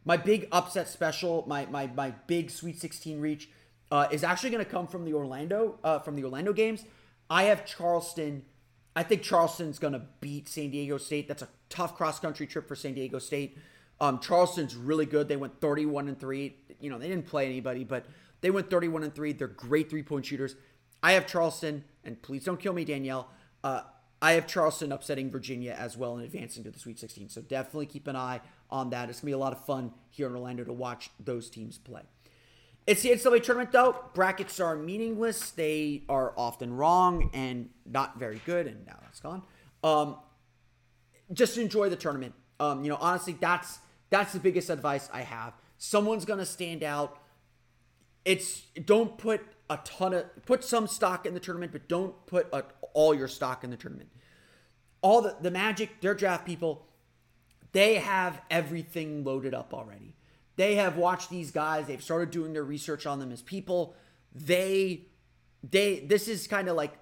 My 0.04 0.16
big 0.16 0.48
upset 0.52 0.88
special, 0.88 1.44
my 1.46 1.66
my 1.66 1.86
my 1.88 2.10
big 2.26 2.50
Sweet 2.50 2.80
16 2.80 3.20
reach, 3.20 3.50
uh, 3.90 4.08
is 4.10 4.24
actually 4.24 4.50
going 4.50 4.64
to 4.64 4.70
come 4.70 4.86
from 4.86 5.04
the 5.04 5.14
Orlando 5.14 5.78
uh, 5.84 5.98
from 5.98 6.16
the 6.16 6.24
Orlando 6.24 6.52
games. 6.52 6.84
I 7.30 7.44
have 7.44 7.66
Charleston. 7.66 8.44
I 8.96 9.02
think 9.02 9.22
Charleston's 9.22 9.78
going 9.78 9.92
to 9.92 10.02
beat 10.20 10.48
San 10.48 10.70
Diego 10.70 10.98
State. 10.98 11.28
That's 11.28 11.42
a 11.42 11.48
tough 11.68 11.96
cross 11.96 12.18
country 12.18 12.46
trip 12.46 12.66
for 12.66 12.74
San 12.74 12.94
Diego 12.94 13.18
State. 13.18 13.58
Um, 14.00 14.18
Charleston's 14.20 14.74
really 14.74 15.06
good. 15.06 15.28
They 15.28 15.36
went 15.36 15.60
31 15.60 16.08
and 16.08 16.18
three. 16.18 16.56
You 16.80 16.90
know 16.90 16.98
they 16.98 17.08
didn't 17.08 17.26
play 17.26 17.46
anybody, 17.46 17.84
but 17.84 18.06
they 18.40 18.50
went 18.50 18.70
31 18.70 19.02
and 19.02 19.14
3. 19.14 19.32
They're 19.32 19.48
great 19.48 19.90
three 19.90 20.02
point 20.02 20.26
shooters. 20.26 20.54
I 21.02 21.12
have 21.12 21.26
Charleston, 21.26 21.84
and 22.04 22.20
please 22.22 22.44
don't 22.44 22.58
kill 22.58 22.72
me, 22.72 22.84
Danielle. 22.84 23.28
Uh, 23.62 23.82
I 24.20 24.32
have 24.32 24.46
Charleston 24.46 24.90
upsetting 24.90 25.30
Virginia 25.30 25.76
as 25.78 25.96
well 25.96 26.16
and 26.16 26.24
advancing 26.24 26.64
to 26.64 26.70
the 26.70 26.78
Sweet 26.78 26.98
16. 26.98 27.28
So 27.28 27.40
definitely 27.40 27.86
keep 27.86 28.08
an 28.08 28.16
eye 28.16 28.40
on 28.70 28.90
that. 28.90 29.08
It's 29.08 29.20
going 29.20 29.26
to 29.26 29.26
be 29.26 29.32
a 29.32 29.38
lot 29.38 29.52
of 29.52 29.64
fun 29.64 29.92
here 30.10 30.26
in 30.26 30.34
Orlando 30.34 30.64
to 30.64 30.72
watch 30.72 31.10
those 31.18 31.50
teams 31.50 31.78
play. 31.78 32.02
It's 32.86 33.02
the 33.02 33.10
NCAA 33.10 33.42
tournament, 33.42 33.72
though. 33.72 33.96
Brackets 34.14 34.60
are 34.60 34.74
meaningless. 34.74 35.50
They 35.50 36.04
are 36.08 36.32
often 36.36 36.74
wrong 36.74 37.30
and 37.34 37.68
not 37.84 38.18
very 38.18 38.40
good, 38.46 38.66
and 38.66 38.86
now 38.86 38.96
that's 39.02 39.20
gone. 39.20 39.42
Um, 39.84 40.16
just 41.32 41.58
enjoy 41.58 41.90
the 41.90 41.96
tournament. 41.96 42.34
Um, 42.58 42.82
you 42.82 42.90
know, 42.90 42.98
honestly, 43.00 43.36
that's 43.38 43.78
that's 44.10 44.32
the 44.32 44.40
biggest 44.40 44.70
advice 44.70 45.10
I 45.12 45.20
have. 45.20 45.52
Someone's 45.76 46.24
going 46.24 46.38
to 46.38 46.46
stand 46.46 46.82
out 46.82 47.18
it's 48.28 48.60
don't 48.84 49.16
put 49.16 49.40
a 49.70 49.78
ton 49.84 50.12
of 50.12 50.24
put 50.44 50.62
some 50.62 50.86
stock 50.86 51.24
in 51.24 51.32
the 51.32 51.40
tournament, 51.40 51.72
but 51.72 51.88
don't 51.88 52.14
put 52.26 52.46
a, 52.52 52.62
all 52.92 53.14
your 53.14 53.28
stock 53.28 53.64
in 53.64 53.70
the 53.70 53.76
tournament. 53.76 54.10
All 55.00 55.22
the 55.22 55.36
the 55.40 55.50
Magic, 55.50 56.00
their 56.02 56.14
draft 56.14 56.44
people, 56.44 56.86
they 57.72 57.96
have 57.96 58.40
everything 58.50 59.24
loaded 59.24 59.54
up 59.54 59.74
already. 59.74 60.14
They 60.56 60.76
have 60.76 60.96
watched 60.96 61.30
these 61.30 61.50
guys. 61.50 61.86
They've 61.86 62.02
started 62.02 62.30
doing 62.30 62.52
their 62.52 62.64
research 62.64 63.06
on 63.06 63.18
them 63.20 63.30
as 63.30 63.42
people. 63.42 63.94
They 64.34 65.06
they 65.68 66.00
this 66.00 66.28
is 66.28 66.46
kind 66.46 66.68
of 66.68 66.76
like 66.76 66.94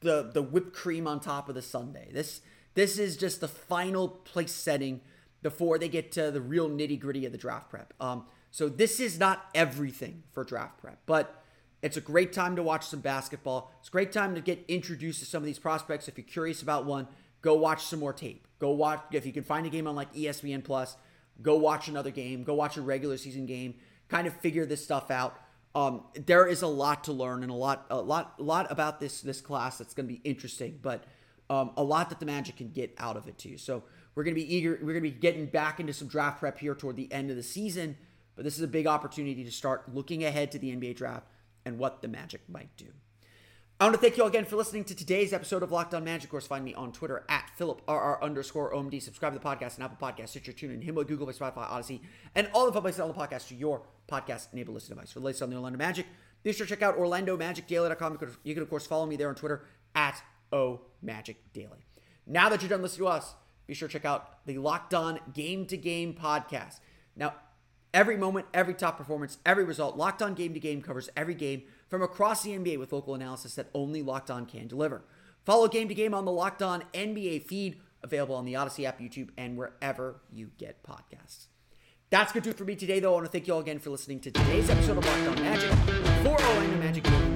the 0.00 0.30
the 0.32 0.42
whipped 0.42 0.72
cream 0.72 1.06
on 1.06 1.20
top 1.20 1.48
of 1.48 1.54
the 1.54 1.62
sundae. 1.62 2.12
This 2.12 2.40
this 2.74 2.98
is 2.98 3.16
just 3.16 3.40
the 3.40 3.48
final 3.48 4.08
place 4.08 4.52
setting 4.52 5.00
before 5.42 5.78
they 5.78 5.88
get 5.88 6.12
to 6.12 6.30
the 6.30 6.40
real 6.40 6.68
nitty 6.68 6.98
gritty 7.00 7.24
of 7.24 7.32
the 7.32 7.38
draft 7.38 7.70
prep. 7.70 7.94
Um, 8.00 8.26
so 8.50 8.68
this 8.68 9.00
is 9.00 9.18
not 9.18 9.46
everything 9.54 10.22
for 10.32 10.44
draft 10.44 10.78
prep, 10.78 11.00
but 11.06 11.42
it's 11.82 11.96
a 11.96 12.00
great 12.00 12.32
time 12.32 12.56
to 12.56 12.62
watch 12.62 12.86
some 12.86 13.00
basketball. 13.00 13.72
It's 13.80 13.88
a 13.88 13.92
great 13.92 14.12
time 14.12 14.34
to 14.34 14.40
get 14.40 14.64
introduced 14.68 15.20
to 15.20 15.26
some 15.26 15.42
of 15.42 15.46
these 15.46 15.58
prospects. 15.58 16.08
If 16.08 16.16
you're 16.16 16.26
curious 16.26 16.62
about 16.62 16.84
one, 16.84 17.06
go 17.42 17.54
watch 17.54 17.84
some 17.84 18.00
more 18.00 18.12
tape. 18.12 18.45
Go 18.58 18.70
watch 18.70 19.02
if 19.12 19.26
you 19.26 19.32
can 19.32 19.44
find 19.44 19.66
a 19.66 19.70
game 19.70 19.86
on 19.86 19.94
like 19.94 20.12
ESPN 20.14 20.64
Plus. 20.64 20.96
Go 21.42 21.56
watch 21.56 21.88
another 21.88 22.10
game. 22.10 22.44
Go 22.44 22.54
watch 22.54 22.76
a 22.76 22.82
regular 22.82 23.16
season 23.16 23.46
game. 23.46 23.74
Kind 24.08 24.26
of 24.26 24.34
figure 24.34 24.64
this 24.64 24.82
stuff 24.82 25.10
out. 25.10 25.38
Um, 25.74 26.04
there 26.14 26.46
is 26.46 26.62
a 26.62 26.66
lot 26.66 27.04
to 27.04 27.12
learn 27.12 27.42
and 27.42 27.52
a 27.52 27.54
lot, 27.54 27.86
a 27.90 28.00
lot, 28.00 28.34
a 28.38 28.42
lot 28.42 28.72
about 28.72 28.98
this 28.98 29.20
this 29.20 29.42
class 29.42 29.76
that's 29.76 29.92
going 29.92 30.08
to 30.08 30.14
be 30.14 30.20
interesting. 30.24 30.78
But 30.80 31.04
um, 31.50 31.72
a 31.76 31.82
lot 31.82 32.08
that 32.08 32.20
the 32.20 32.26
Magic 32.26 32.56
can 32.56 32.70
get 32.70 32.94
out 32.98 33.16
of 33.16 33.28
it 33.28 33.36
too. 33.36 33.58
So 33.58 33.82
we're 34.14 34.24
going 34.24 34.34
to 34.34 34.40
be 34.40 34.54
eager. 34.54 34.78
We're 34.80 34.92
going 34.92 35.04
to 35.04 35.10
be 35.10 35.10
getting 35.10 35.46
back 35.46 35.78
into 35.78 35.92
some 35.92 36.08
draft 36.08 36.40
prep 36.40 36.58
here 36.58 36.74
toward 36.74 36.96
the 36.96 37.12
end 37.12 37.30
of 37.30 37.36
the 37.36 37.42
season. 37.42 37.98
But 38.36 38.44
this 38.44 38.56
is 38.56 38.62
a 38.62 38.68
big 38.68 38.86
opportunity 38.86 39.44
to 39.44 39.52
start 39.52 39.94
looking 39.94 40.24
ahead 40.24 40.52
to 40.52 40.58
the 40.58 40.74
NBA 40.74 40.96
draft 40.96 41.26
and 41.64 41.78
what 41.78 42.02
the 42.02 42.08
Magic 42.08 42.40
might 42.48 42.74
do. 42.76 42.86
I 43.78 43.84
want 43.84 43.94
to 43.94 44.00
thank 44.00 44.16
you 44.16 44.22
all 44.22 44.30
again 44.30 44.46
for 44.46 44.56
listening 44.56 44.84
to 44.84 44.94
today's 44.94 45.34
episode 45.34 45.62
of 45.62 45.70
Locked 45.70 45.92
On 45.92 46.02
Magic. 46.02 46.24
Of 46.24 46.30
course, 46.30 46.46
find 46.46 46.64
me 46.64 46.72
on 46.72 46.92
Twitter 46.92 47.26
at 47.28 47.50
PhilipRR 47.58 48.22
underscore 48.22 48.72
OMD. 48.72 49.02
Subscribe 49.02 49.34
to 49.34 49.38
the 49.38 49.44
podcast 49.44 49.74
and 49.74 49.84
Apple 49.84 49.98
Podcasts, 50.00 50.30
Stitcher, 50.30 50.52
TuneIn, 50.52 50.82
Himalaya, 50.82 51.06
Google, 51.06 51.26
Spotify, 51.26 51.70
Odyssey, 51.70 52.00
and 52.34 52.48
all 52.54 52.64
the 52.64 52.72
fun 52.72 52.80
places 52.80 53.00
on 53.00 53.08
the 53.08 53.14
podcast 53.14 53.48
to 53.48 53.54
your 53.54 53.82
podcast-enabled 54.10 54.74
listening 54.74 54.96
device. 54.96 55.12
For 55.12 55.20
the 55.20 55.26
latest 55.26 55.42
on 55.42 55.50
the 55.50 55.56
Orlando 55.56 55.76
Magic, 55.76 56.06
be 56.42 56.54
sure 56.54 56.64
to 56.64 56.70
check 56.70 56.80
out 56.80 56.96
OrlandoMagicDaily.com. 56.96 58.18
You 58.44 58.54
can, 58.54 58.62
of 58.62 58.70
course, 58.70 58.86
follow 58.86 59.04
me 59.04 59.16
there 59.16 59.28
on 59.28 59.34
Twitter 59.34 59.66
at 59.94 60.22
OMagicDaily. 60.54 61.82
Now 62.26 62.48
that 62.48 62.62
you're 62.62 62.70
done 62.70 62.80
listening 62.80 63.08
to 63.08 63.12
us, 63.12 63.34
be 63.66 63.74
sure 63.74 63.88
to 63.88 63.92
check 63.92 64.06
out 64.06 64.46
the 64.46 64.56
Locked 64.56 64.94
On 64.94 65.20
Game 65.34 65.66
to 65.66 65.76
Game 65.76 66.14
podcast. 66.14 66.80
Now, 67.14 67.34
Every 67.96 68.18
moment, 68.18 68.44
every 68.52 68.74
top 68.74 68.98
performance, 68.98 69.38
every 69.46 69.64
result, 69.64 69.96
Locked 69.96 70.20
On 70.20 70.34
Game 70.34 70.52
to 70.52 70.60
Game 70.60 70.82
covers 70.82 71.08
every 71.16 71.32
game 71.32 71.62
from 71.88 72.02
across 72.02 72.42
the 72.42 72.50
NBA 72.50 72.78
with 72.78 72.92
local 72.92 73.14
analysis 73.14 73.54
that 73.54 73.68
only 73.74 74.02
Locked 74.02 74.30
On 74.30 74.46
can 74.46 74.66
deliver. 74.66 75.02
Follow 75.44 75.68
Game 75.68 75.88
to 75.88 75.94
Game 75.94 76.14
on 76.14 76.24
the 76.24 76.32
Locked 76.32 76.62
On 76.62 76.82
NBA 76.92 77.44
feed, 77.46 77.80
available 78.02 78.34
on 78.34 78.44
the 78.44 78.56
Odyssey 78.56 78.86
app, 78.86 79.00
YouTube, 79.00 79.30
and 79.36 79.56
wherever 79.56 80.20
you 80.32 80.50
get 80.58 80.82
podcasts. 80.82 81.46
That's 82.10 82.32
going 82.32 82.42
to 82.42 82.48
do 82.48 82.50
it 82.50 82.58
for 82.58 82.64
me 82.64 82.76
today, 82.76 83.00
though. 83.00 83.12
I 83.12 83.14
want 83.14 83.26
to 83.26 83.32
thank 83.32 83.46
you 83.46 83.54
all 83.54 83.60
again 83.60 83.78
for 83.78 83.90
listening 83.90 84.20
to 84.20 84.30
today's 84.30 84.70
episode 84.70 84.98
of 84.98 85.04
Locked 85.04 85.38
On 85.38 85.42
Magic. 85.42 85.70
For 86.22 86.40
On 86.40 86.80
Magic, 86.80 87.35